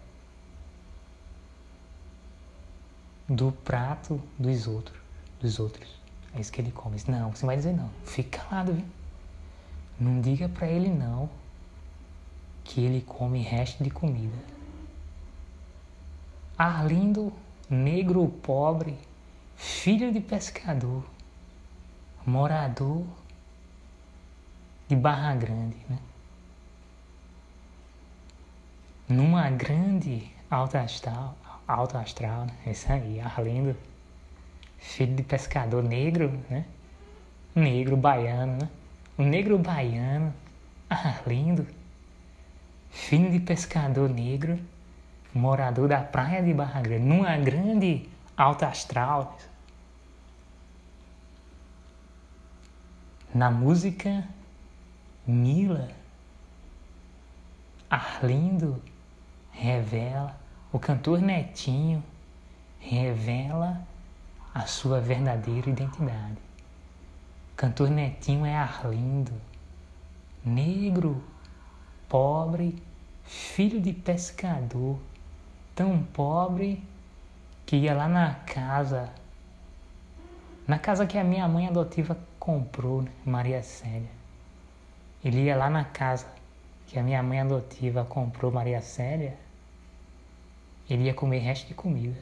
do 3.29 3.53
prato 3.53 4.21
dos 4.39 4.67
outros, 4.67 4.99
dos 5.41 5.59
outros. 5.59 5.89
É 6.35 6.41
isso 6.41 6.53
que 6.53 6.61
ele 6.61 6.71
come. 6.71 6.97
Não, 7.09 7.31
você 7.33 7.45
vai 7.47 7.57
dizer 7.57 7.73
não. 7.73 7.91
Fica 8.05 8.39
calado, 8.41 8.73
viu? 8.73 8.85
Não 9.99 10.21
diga 10.21 10.49
para 10.49 10.69
ele 10.69 10.89
não 10.89 11.29
que 12.63 12.81
ele 12.81 13.01
come 13.01 13.41
resto 13.41 13.83
de 13.83 13.91
comida. 13.91 14.37
Arlindo, 16.59 17.33
negro 17.69 18.27
pobre, 18.29 18.99
filho 19.57 20.13
de 20.13 20.21
pescador, 20.21 21.05
morador 22.25 23.05
de 24.89 24.97
Barra 24.97 25.35
Grande, 25.35 25.77
né? 25.89 25.99
Numa 29.09 29.51
grande 29.51 30.29
alta 30.51 30.81
astral, 30.81 31.37
alto 31.67 31.99
astral, 31.99 32.47
né? 32.47 32.53
Isso 32.67 32.91
aí, 32.93 33.21
Arlindo. 33.21 33.77
filho 34.79 35.17
de 35.17 35.23
pescador 35.23 35.83
negro, 35.83 36.31
né? 36.49 36.65
Negro 37.55 37.97
baiano, 37.97 38.59
né? 38.61 38.69
O 39.19 39.23
negro 39.23 39.59
baiano, 39.59 40.33
Arlindo, 40.89 41.67
filho 42.91 43.31
de 43.31 43.41
pescador 43.41 44.09
negro, 44.09 44.59
morador 45.35 45.89
da 45.89 46.01
praia 46.01 46.43
de 46.43 46.53
Barra 46.53 46.81
Grande, 46.81 47.05
numa 47.05 47.37
grande 47.39 48.09
alta 48.37 48.67
astral. 48.67 49.39
Na 53.35 53.51
música 53.51 54.25
Mila, 55.27 55.89
Arlindo 57.91 58.83
revela, 59.51 60.39
o 60.73 60.79
cantor 60.79 61.21
Netinho 61.21 62.03
revela 62.81 63.81
a 64.53 64.67
sua 64.67 65.01
verdadeira 65.01 65.71
identidade. 65.71 66.39
O 67.53 67.57
cantor 67.57 67.89
Netinho 67.91 68.45
é 68.45 68.55
Arlindo, 68.55 69.33
negro, 70.45 71.23
pobre, 72.09 72.83
filho 73.25 73.81
de 73.81 73.93
pescador, 73.93 74.99
tão 75.75 76.03
pobre 76.03 76.83
que 77.65 77.77
ia 77.77 77.95
lá 77.95 78.09
na 78.09 78.35
casa, 78.35 79.11
na 80.67 80.79
casa 80.79 81.07
que 81.07 81.19
a 81.19 81.25
minha 81.25 81.47
mãe 81.49 81.67
adotiva 81.67 82.19
comprou, 82.39 83.03
né? 83.03 83.11
Maria 83.25 83.63
Célia. 83.63 84.11
Ele 85.25 85.45
ia 85.45 85.57
lá 85.57 85.69
na 85.69 85.85
casa 85.85 86.27
que 86.87 86.99
a 86.99 87.03
minha 87.03 87.23
mãe 87.23 87.41
adotiva 87.41 88.05
comprou 88.05 88.53
Maria 88.53 88.81
Célia, 88.81 89.37
ele 90.89 91.05
ia 91.05 91.15
comer 91.15 91.39
resto 91.39 91.67
de 91.67 91.75
comida. 91.75 92.21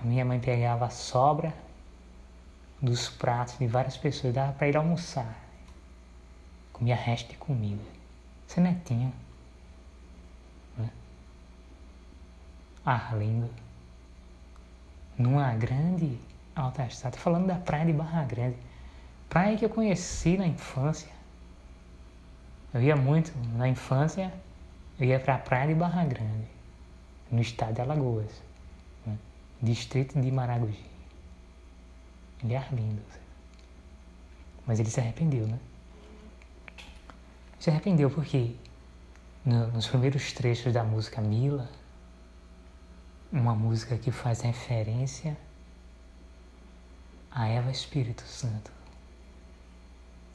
A 0.00 0.04
minha 0.04 0.24
mãe 0.24 0.40
pegava 0.40 0.86
a 0.86 0.90
sobra 0.90 1.54
dos 2.80 3.08
pratos 3.08 3.56
de 3.58 3.66
várias 3.66 3.96
pessoas, 3.96 4.34
dava 4.34 4.52
para 4.52 4.68
ir 4.68 4.76
almoçar. 4.76 5.36
Comia 6.72 6.96
resto 6.96 7.30
de 7.30 7.36
comida. 7.36 7.82
Você 8.46 8.58
é 8.58 8.62
netinho. 8.62 9.12
Né? 10.76 10.90
Arlindo. 12.84 13.48
Numa 15.16 15.54
grande 15.54 16.18
alta 16.54 16.84
estrada. 16.84 17.16
falando 17.16 17.46
da 17.46 17.54
praia 17.54 17.86
de 17.86 17.92
Barra 17.92 18.24
Grande. 18.24 18.56
Praia 19.28 19.56
que 19.56 19.64
eu 19.64 19.70
conheci 19.70 20.36
na 20.36 20.46
infância. 20.46 21.10
Eu 22.74 22.82
ia 22.82 22.96
muito 22.96 23.32
na 23.56 23.68
infância, 23.68 24.32
eu 24.98 25.06
ia 25.06 25.20
para 25.20 25.34
a 25.34 25.38
praia 25.38 25.68
de 25.68 25.74
Barra 25.74 26.04
Grande, 26.04 26.46
no 27.32 27.40
estado 27.40 27.74
de 27.74 27.80
Alagoas, 27.80 28.30
né? 29.04 29.18
distrito 29.60 30.20
de 30.20 30.30
Maragogi. 30.30 30.84
Ele 32.44 32.54
é 32.54 32.68
lindo. 32.70 33.02
Mas 34.66 34.78
ele 34.78 34.90
se 34.90 35.00
arrependeu, 35.00 35.46
né? 35.46 35.58
Se 37.58 37.70
arrependeu 37.70 38.10
porque 38.10 38.54
no, 39.44 39.68
nos 39.68 39.88
primeiros 39.88 40.32
trechos 40.32 40.72
da 40.72 40.84
música 40.84 41.20
Mila, 41.20 41.68
uma 43.32 43.54
música 43.54 43.96
que 43.96 44.10
faz 44.10 44.42
referência 44.42 45.36
a 47.30 47.48
Eva 47.48 47.70
Espírito 47.70 48.22
Santo. 48.22 48.70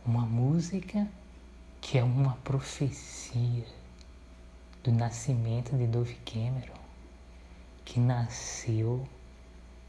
Uma 0.05 0.25
música 0.25 1.07
que 1.79 1.97
é 1.97 2.03
uma 2.03 2.33
profecia 2.43 3.65
do 4.83 4.91
nascimento 4.91 5.77
de 5.77 5.85
Dove 5.85 6.15
Cameron, 6.25 6.76
que 7.87 8.01
nasceu 8.01 9.07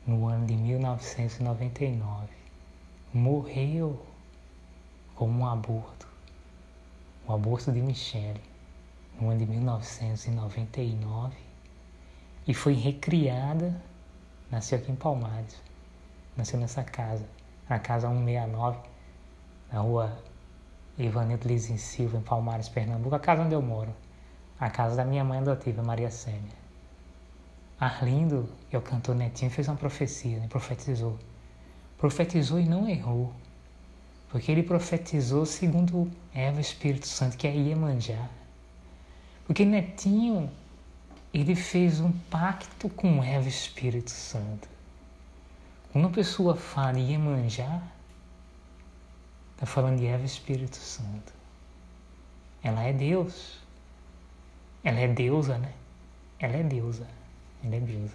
no 0.07 0.28
ano 0.28 0.46
de 0.46 0.55
1999. 0.57 2.28
Morreu 3.12 4.01
com 5.16 5.28
um 5.28 5.44
aborto, 5.44 6.07
o 7.26 7.32
aborto 7.32 7.72
de 7.72 7.82
Michelle, 7.82 8.40
no 9.20 9.30
ano 9.30 9.40
de 9.40 9.46
1999, 9.46 11.36
e 12.46 12.55
foi 12.55 12.74
recriada, 12.74 13.82
nasceu 14.49 14.78
aqui 14.78 14.92
em 14.92 14.96
Palmares, 14.96 15.61
nasceu 16.36 16.61
nessa 16.61 16.84
casa, 16.84 17.28
na 17.68 17.80
casa 17.80 18.09
169, 18.09 18.78
na 19.72 19.80
rua 19.80 20.22
Ivanildo 20.96 21.51
em 21.51 21.76
Silva, 21.76 22.18
em 22.18 22.22
Palmares, 22.22 22.68
Pernambuco, 22.68 23.16
a 23.16 23.18
casa 23.18 23.42
onde 23.42 23.55
eu 23.55 23.62
moro. 23.62 23.92
A 24.61 24.70
casa 24.70 24.94
da 24.96 25.05
minha 25.05 25.24
mãe 25.24 25.38
adotiva, 25.38 25.82
Maria 25.82 26.11
Sêmia. 26.11 26.68
Arlindo, 27.79 28.49
que 28.68 28.76
é 28.76 28.79
o 28.79 28.83
cantor 28.83 29.14
Netinho, 29.14 29.51
fez 29.51 29.68
uma 29.68 29.76
profecia, 29.76 30.39
né? 30.39 30.47
profetizou. 30.49 31.18
Profetizou 31.97 32.59
e 32.59 32.64
não 32.64 32.89
errou. 32.89 33.33
Porque 34.29 34.53
ele 34.53 34.62
profetizou 34.62 35.47
segundo 35.47 36.11
Eva 36.35 36.61
Espírito 36.61 37.07
Santo, 37.07 37.37
que 37.37 37.47
é 37.47 37.55
Iemanjá. 37.55 38.29
Porque 39.47 39.64
Netinho, 39.64 40.51
ele 41.33 41.55
fez 41.55 42.01
um 42.01 42.12
pacto 42.31 42.89
com 42.91 43.22
Eva 43.22 43.49
Espírito 43.49 44.11
Santo. 44.11 44.68
Quando 45.93 46.05
uma 46.05 46.12
pessoa 46.12 46.55
fala 46.55 46.99
Iemanjá, 46.99 47.83
Está 49.59 49.66
falando 49.66 49.99
de 49.99 50.07
Eva 50.07 50.24
Espírito 50.24 50.76
Santo. 50.76 51.33
Ela 52.62 52.81
é 52.85 52.93
Deus. 52.93 53.59
Ela 54.85 55.01
é 55.01 55.09
deusa, 55.09 55.59
né? 55.59 55.72
Ela 56.39 56.59
é 56.59 56.62
deusa. 56.62 57.09
Ela 57.63 57.77
é. 57.77 58.09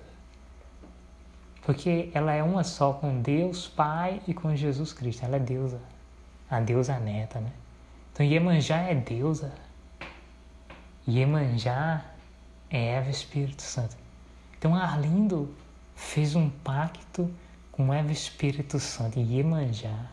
Porque 1.61 2.09
ela 2.13 2.33
é 2.33 2.43
uma 2.43 2.63
só 2.63 2.93
com 2.93 3.21
Deus 3.21 3.67
Pai 3.67 4.21
e 4.27 4.33
com 4.33 4.55
Jesus 4.55 4.91
Cristo. 4.93 5.23
Ela 5.23 5.37
é 5.37 5.39
deusa. 5.39 5.81
A 6.49 6.59
deusa 6.59 6.99
neta, 6.99 7.39
né? 7.39 7.51
Então 8.11 8.25
Iemanjá 8.25 8.77
é 8.77 8.95
deusa. 8.95 9.53
Iemanjá 11.07 12.05
é 12.69 12.95
Eva 12.95 13.09
Espírito 13.09 13.61
Santo. 13.61 13.95
Então 14.57 14.75
Arlindo 14.75 15.53
fez 15.95 16.35
um 16.35 16.49
pacto 16.49 17.33
com 17.71 17.93
Eva 17.93 18.11
Espírito 18.11 18.79
Santo 18.79 19.19
Iemanjá. 19.19 20.07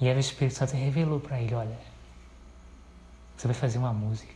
E 0.00 0.10
o 0.10 0.18
Espírito 0.18 0.56
Santo 0.56 0.74
revelou 0.74 1.20
para 1.20 1.40
ele: 1.40 1.54
olha, 1.54 1.78
você 3.36 3.46
vai 3.46 3.54
fazer 3.54 3.78
uma 3.78 3.92
música 3.92 4.32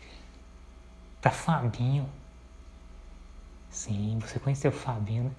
para 1.20 1.30
Fabinho. 1.30 2.08
Sim, 3.76 4.18
você 4.20 4.40
conheceu 4.40 4.70
o 4.70 4.74
Fabinho, 4.74 5.24
né? 5.24 5.30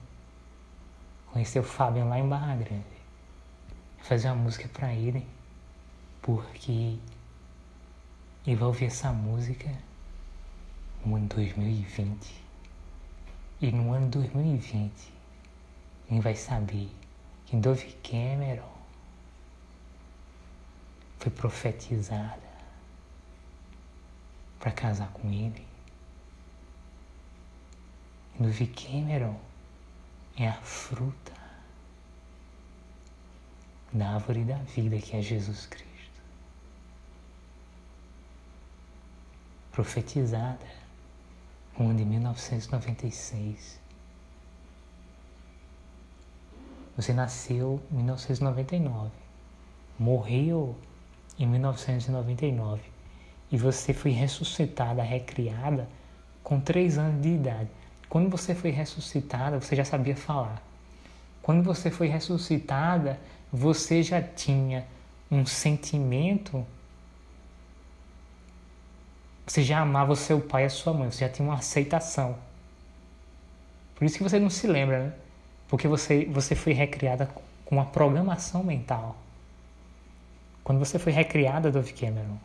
Conheceu 1.33 1.63
o 1.63 1.65
Fabinho 1.65 2.07
lá 2.07 2.19
em 2.19 2.29
Barra 2.29 2.55
Grande. 2.55 2.85
Fazer 3.97 4.27
uma 4.27 4.35
música 4.35 4.69
para 4.69 4.93
ele, 4.93 5.25
porque 6.21 6.99
ele 8.45 8.55
vai 8.55 8.67
ouvir 8.67 8.85
essa 8.85 9.11
música 9.11 9.67
no 11.03 11.15
ano 11.15 11.27
2020. 11.29 12.43
E 13.59 13.71
no 13.71 13.91
ano 13.91 14.07
2020 14.07 15.11
ele 16.07 16.21
vai 16.21 16.35
saber 16.35 16.91
que 17.47 17.57
Dove 17.57 17.91
Cameron 18.03 18.71
foi 21.17 21.31
profetizada 21.31 22.47
para 24.59 24.71
casar 24.71 25.09
com 25.09 25.27
ele. 25.31 25.66
No 28.39 28.49
Cameron 28.53 29.35
é 30.38 30.47
a 30.47 30.61
fruta 30.61 31.33
da 33.91 34.13
árvore 34.13 34.43
da 34.43 34.57
vida 34.57 34.99
que 34.99 35.17
é 35.17 35.21
Jesus 35.23 35.65
Cristo. 35.65 36.21
Profetizada 39.71 40.67
no 41.79 41.85
ano 41.85 41.97
de 41.97 42.05
1996. 42.05 43.79
Você 46.95 47.13
nasceu 47.13 47.81
em 47.91 47.95
1999, 47.95 49.11
morreu 49.97 50.77
em 51.39 51.47
1999 51.47 52.83
e 53.51 53.57
você 53.57 53.93
foi 53.93 54.11
ressuscitada, 54.11 55.01
recriada 55.01 55.89
com 56.43 56.59
três 56.59 56.99
anos 56.99 57.21
de 57.21 57.29
idade. 57.29 57.76
Quando 58.10 58.30
você 58.30 58.55
foi 58.55 58.72
ressuscitada, 58.72 59.60
você 59.60 59.76
já 59.76 59.84
sabia 59.84 60.16
falar. 60.16 60.62
Quando 61.41 61.64
você 61.64 61.89
foi 61.91 62.08
ressuscitada, 62.08 63.20
você 63.51 64.03
já 64.03 64.22
tinha 64.22 64.86
um 65.30 65.45
sentimento. 65.45 66.66
Você 69.45 69.64
já 69.64 69.80
amava 69.80 70.12
o 70.12 70.16
seu 70.16 70.41
pai 70.41 70.64
e 70.64 70.66
a 70.66 70.70
sua 70.70 70.93
mãe, 70.93 71.10
você 71.10 71.26
já 71.26 71.30
tinha 71.30 71.47
uma 71.47 71.58
aceitação. 71.58 72.38
Por 73.95 74.05
isso 74.05 74.18
que 74.18 74.24
você 74.24 74.39
não 74.39 74.49
se 74.49 74.68
lembra, 74.68 75.05
né? 75.05 75.14
Porque 75.68 75.88
você, 75.88 76.26
você 76.26 76.53
foi 76.53 76.74
recriada 76.74 77.28
com 77.66 77.76
uma 77.76 77.86
programação 77.86 78.64
mental. 78.64 79.16
Quando 80.64 80.80
você 80.80 80.99
foi 80.99 81.12
recriada, 81.12 81.72
Dove 81.72 81.93
Cameron, 81.93 82.38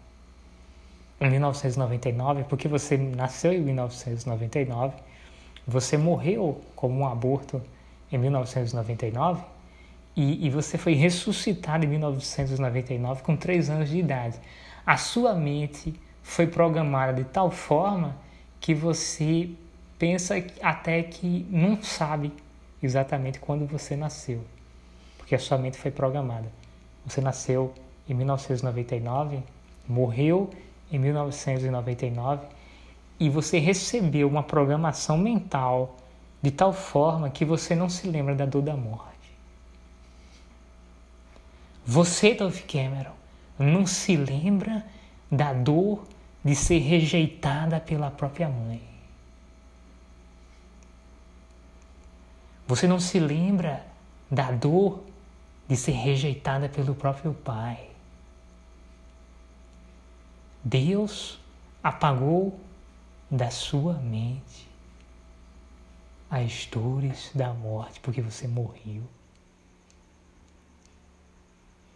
em 1.20 1.30
1999, 1.30 2.44
porque 2.44 2.68
você 2.68 2.96
nasceu 2.96 3.52
em 3.52 3.60
1999, 3.60 4.94
você 5.66 5.96
morreu 5.96 6.60
como 6.74 7.00
um 7.00 7.06
aborto 7.06 7.62
em 8.10 8.18
1999 8.18 9.42
e, 10.16 10.46
e 10.46 10.50
você 10.50 10.76
foi 10.76 10.94
ressuscitado 10.94 11.84
em 11.84 11.88
1999 11.88 13.22
com 13.22 13.36
3 13.36 13.70
anos 13.70 13.88
de 13.88 13.98
idade. 13.98 14.38
A 14.84 14.96
sua 14.96 15.34
mente 15.34 15.94
foi 16.22 16.46
programada 16.46 17.12
de 17.12 17.24
tal 17.24 17.50
forma 17.50 18.16
que 18.60 18.74
você 18.74 19.50
pensa 19.98 20.34
até 20.60 21.02
que 21.02 21.46
não 21.50 21.82
sabe 21.82 22.32
exatamente 22.82 23.38
quando 23.38 23.66
você 23.66 23.96
nasceu, 23.96 24.44
porque 25.16 25.34
a 25.34 25.38
sua 25.38 25.56
mente 25.56 25.78
foi 25.78 25.90
programada. 25.90 26.50
Você 27.06 27.20
nasceu 27.20 27.72
em 28.08 28.14
1999, 28.14 29.42
morreu 29.88 30.50
em 30.90 30.98
1999 30.98 32.46
e 33.22 33.30
você 33.30 33.60
recebeu 33.60 34.26
uma 34.26 34.42
programação 34.42 35.16
mental 35.16 35.96
de 36.42 36.50
tal 36.50 36.72
forma 36.72 37.30
que 37.30 37.44
você 37.44 37.72
não 37.72 37.88
se 37.88 38.08
lembra 38.08 38.34
da 38.34 38.44
dor 38.44 38.62
da 38.62 38.76
morte. 38.76 39.12
Você, 41.86 42.34
Dove 42.34 42.62
Cameron, 42.62 43.14
não 43.56 43.86
se 43.86 44.16
lembra 44.16 44.84
da 45.30 45.52
dor 45.52 46.04
de 46.44 46.56
ser 46.56 46.78
rejeitada 46.78 47.78
pela 47.78 48.10
própria 48.10 48.48
mãe. 48.48 48.82
Você 52.66 52.88
não 52.88 52.98
se 52.98 53.20
lembra 53.20 53.86
da 54.28 54.50
dor 54.50 55.04
de 55.68 55.76
ser 55.76 55.92
rejeitada 55.92 56.68
pelo 56.68 56.92
próprio 56.92 57.32
pai. 57.32 57.88
Deus 60.64 61.38
apagou 61.84 62.58
da 63.32 63.50
sua 63.50 63.94
mente 63.94 64.68
as 66.30 66.66
dores 66.66 67.30
da 67.34 67.54
morte 67.54 67.98
porque 68.00 68.20
você 68.20 68.46
morreu. 68.46 69.02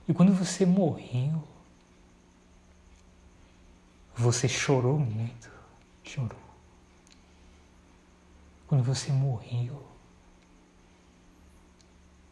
E 0.09 0.15
quando 0.15 0.33
você 0.33 0.65
morreu, 0.65 1.47
você 4.15 4.49
chorou 4.49 4.99
muito, 4.99 5.51
chorou. 6.03 6.39
Quando 8.67 8.83
você 8.83 9.13
morreu, 9.13 9.87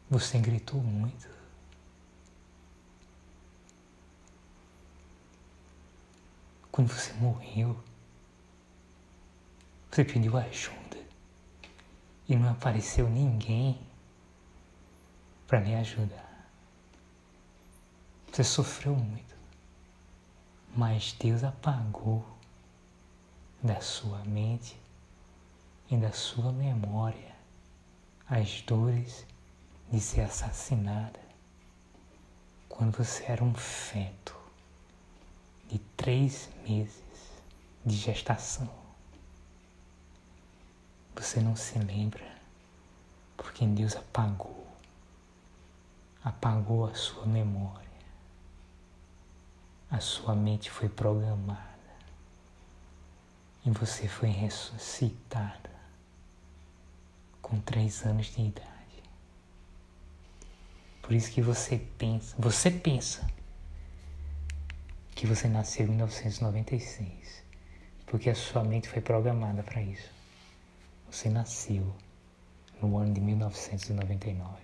você 0.08 0.38
gritou 0.38 0.80
muito. 0.80 1.28
Quando 6.72 6.88
você 6.88 7.12
morreu, 7.14 7.78
você 9.94 10.04
pediu 10.04 10.36
ajuda 10.36 10.98
e 12.28 12.34
não 12.34 12.50
apareceu 12.50 13.08
ninguém 13.08 13.78
para 15.46 15.60
me 15.60 15.72
ajudar. 15.76 16.50
Você 18.32 18.42
sofreu 18.42 18.96
muito 18.96 19.34
mas 20.76 21.12
Deus 21.12 21.44
apagou 21.44 22.26
da 23.62 23.80
sua 23.80 24.18
mente 24.24 24.76
e 25.88 25.96
da 25.96 26.10
sua 26.10 26.50
memória 26.50 27.32
as 28.28 28.62
dores 28.62 29.24
de 29.92 30.00
ser 30.00 30.22
assassinada 30.22 31.20
quando 32.68 32.96
você 32.96 33.24
era 33.30 33.44
um 33.44 33.54
feto 33.54 34.36
de 35.68 35.78
três 35.96 36.50
meses 36.66 37.04
de 37.86 37.94
gestação. 37.94 38.83
Você 41.16 41.40
não 41.40 41.56
se 41.56 41.78
lembra 41.78 42.24
porque 43.36 43.66
Deus 43.66 43.96
apagou, 43.96 44.66
apagou 46.22 46.86
a 46.86 46.94
sua 46.94 47.26
memória 47.26 47.84
a 49.94 50.00
sua 50.00 50.34
mente 50.34 50.70
foi 50.72 50.88
programada 50.88 51.62
e 53.64 53.70
você 53.70 54.08
foi 54.08 54.28
ressuscitada 54.28 55.70
com 57.40 57.60
três 57.60 58.04
anos 58.04 58.26
de 58.26 58.42
idade. 58.42 58.68
Por 61.00 61.12
isso 61.12 61.30
que 61.30 61.40
você 61.40 61.78
pensa, 61.96 62.34
você 62.36 62.72
pensa 62.72 63.24
que 65.14 65.28
você 65.28 65.46
nasceu 65.46 65.86
em 65.86 65.90
1996, 65.90 67.44
porque 68.06 68.28
a 68.30 68.34
sua 68.34 68.64
mente 68.64 68.88
foi 68.88 69.00
programada 69.00 69.62
para 69.62 69.80
isso. 69.80 70.13
Você 71.14 71.30
nasceu 71.30 71.94
no 72.82 72.98
ano 72.98 73.14
de 73.14 73.20
1999. 73.20 74.60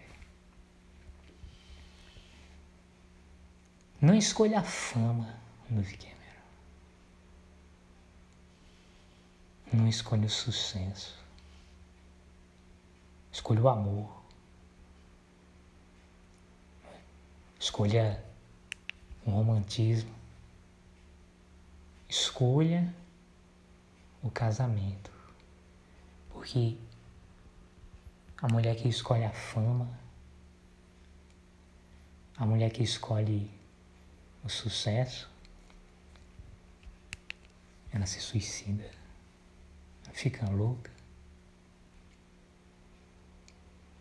Não 4.01 4.16
escolha 4.16 4.59
a 4.59 4.62
fama, 4.64 5.38
Luiz 5.70 5.92
Cameron. 5.92 6.18
Não 9.72 9.86
escolha 9.86 10.26
o 10.26 10.28
sucesso. 10.28 11.16
Escolha 13.30 13.62
o 13.62 13.68
amor. 13.68 14.11
Escolha 17.61 18.24
o 19.24 19.30
romantismo. 19.30 20.12
Escolha 22.09 22.92
o 24.20 24.28
casamento. 24.32 25.10
Porque 26.41 26.74
a 28.41 28.49
mulher 28.49 28.74
que 28.74 28.88
escolhe 28.88 29.24
a 29.24 29.30
fama, 29.30 29.86
a 32.34 32.47
mulher 32.47 32.70
que 32.70 32.82
escolhe 32.82 33.51
o 34.43 34.49
sucesso, 34.49 35.28
ela 37.93 38.07
se 38.07 38.20
suicida, 38.20 38.91
ela 40.07 40.14
fica 40.14 40.49
louca. 40.49 40.91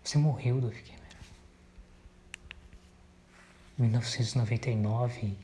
Você 0.02 0.18
morreu, 0.18 0.62
Dove 0.62 0.82
Cameron. 0.82 1.04
Em 3.78 3.82
1999, 3.82 5.38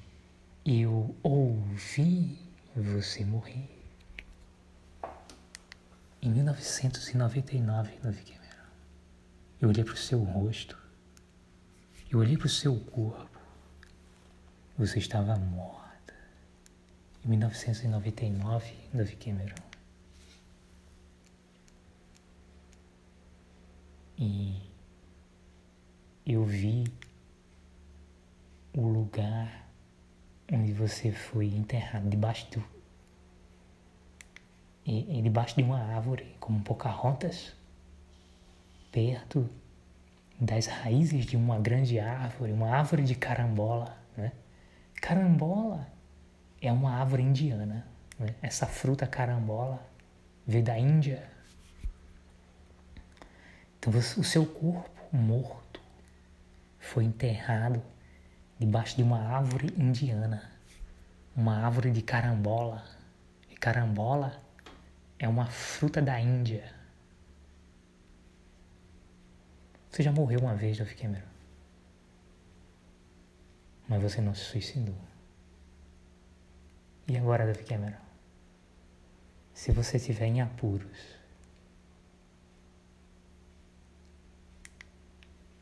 eu 0.66 1.14
ouvi 1.22 2.40
você 2.74 3.26
morrer. 3.26 3.75
Em 6.26 6.32
1999, 6.32 8.00
Dove 8.02 8.24
Cameron, 8.24 8.68
eu 9.62 9.70
olhei 9.70 9.84
para 9.84 9.94
o 9.94 9.98
seu 9.98 10.24
rosto, 10.24 10.76
eu 12.10 12.18
olhei 12.18 12.36
para 12.36 12.48
o 12.48 12.50
seu 12.50 12.80
corpo, 12.80 13.40
você 14.76 14.98
estava 14.98 15.36
morta. 15.36 16.16
Em 17.24 17.28
1999, 17.28 18.74
Dove 18.92 19.16
Cameron. 19.18 19.54
E 24.18 24.68
eu 26.26 26.44
vi 26.44 26.86
o 28.74 28.88
lugar 28.88 29.70
onde 30.52 30.74
você 30.74 31.12
foi 31.12 31.46
enterrado 31.50 32.10
debaixo 32.10 32.50
do 32.50 32.75
e, 34.86 35.18
e 35.18 35.22
debaixo 35.22 35.56
de 35.56 35.64
uma 35.64 35.80
árvore, 35.80 36.36
como 36.40 36.62
Pocahontas, 36.62 37.54
perto 38.92 39.50
das 40.40 40.68
raízes 40.68 41.26
de 41.26 41.36
uma 41.36 41.60
grande 41.60 42.00
árvore, 42.00 42.52
uma 42.52 42.70
árvore 42.70 43.04
de 43.04 43.16
carambola, 43.16 43.98
né? 44.16 44.32
Carambola 45.02 45.88
é 46.62 46.72
uma 46.72 46.92
árvore 46.92 47.24
indiana. 47.24 47.86
Né? 48.18 48.36
Essa 48.42 48.66
fruta 48.66 49.06
carambola 49.06 49.86
veio 50.48 50.64
da 50.64 50.78
Índia. 50.78 51.24
Então 53.78 53.94
o 53.94 54.24
seu 54.24 54.46
corpo 54.46 54.90
morto 55.16 55.80
foi 56.80 57.04
enterrado 57.04 57.82
debaixo 58.60 58.96
de 58.96 59.04
uma 59.04 59.20
árvore 59.20 59.74
indiana, 59.78 60.50
uma 61.36 61.58
árvore 61.66 61.92
de 61.92 62.02
carambola. 62.02 62.84
E 63.50 63.56
carambola 63.56 64.45
é 65.26 65.30
uma 65.30 65.48
fruta 65.48 66.02
da 66.02 66.20
Índia. 66.20 66.74
Você 69.90 70.04
já 70.04 70.12
morreu 70.12 70.40
uma 70.40 70.56
vez, 70.56 70.78
Dove 70.78 70.96
Cameron? 70.96 71.36
mas 73.88 74.02
você 74.02 74.22
não 74.22 74.34
se 74.34 74.44
suicidou. 74.44 74.98
E 77.08 77.18
agora, 77.18 77.46
David 77.46 77.66
Cameron? 77.66 78.06
Se 79.54 79.72
você 79.72 79.98
estiver 79.98 80.26
em 80.26 80.42
apuros, 80.42 81.16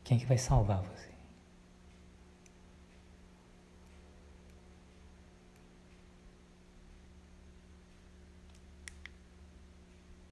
quem 0.02 0.16
é 0.16 0.20
que 0.20 0.26
vai 0.26 0.38
salvar 0.38 0.82
você? 0.82 0.93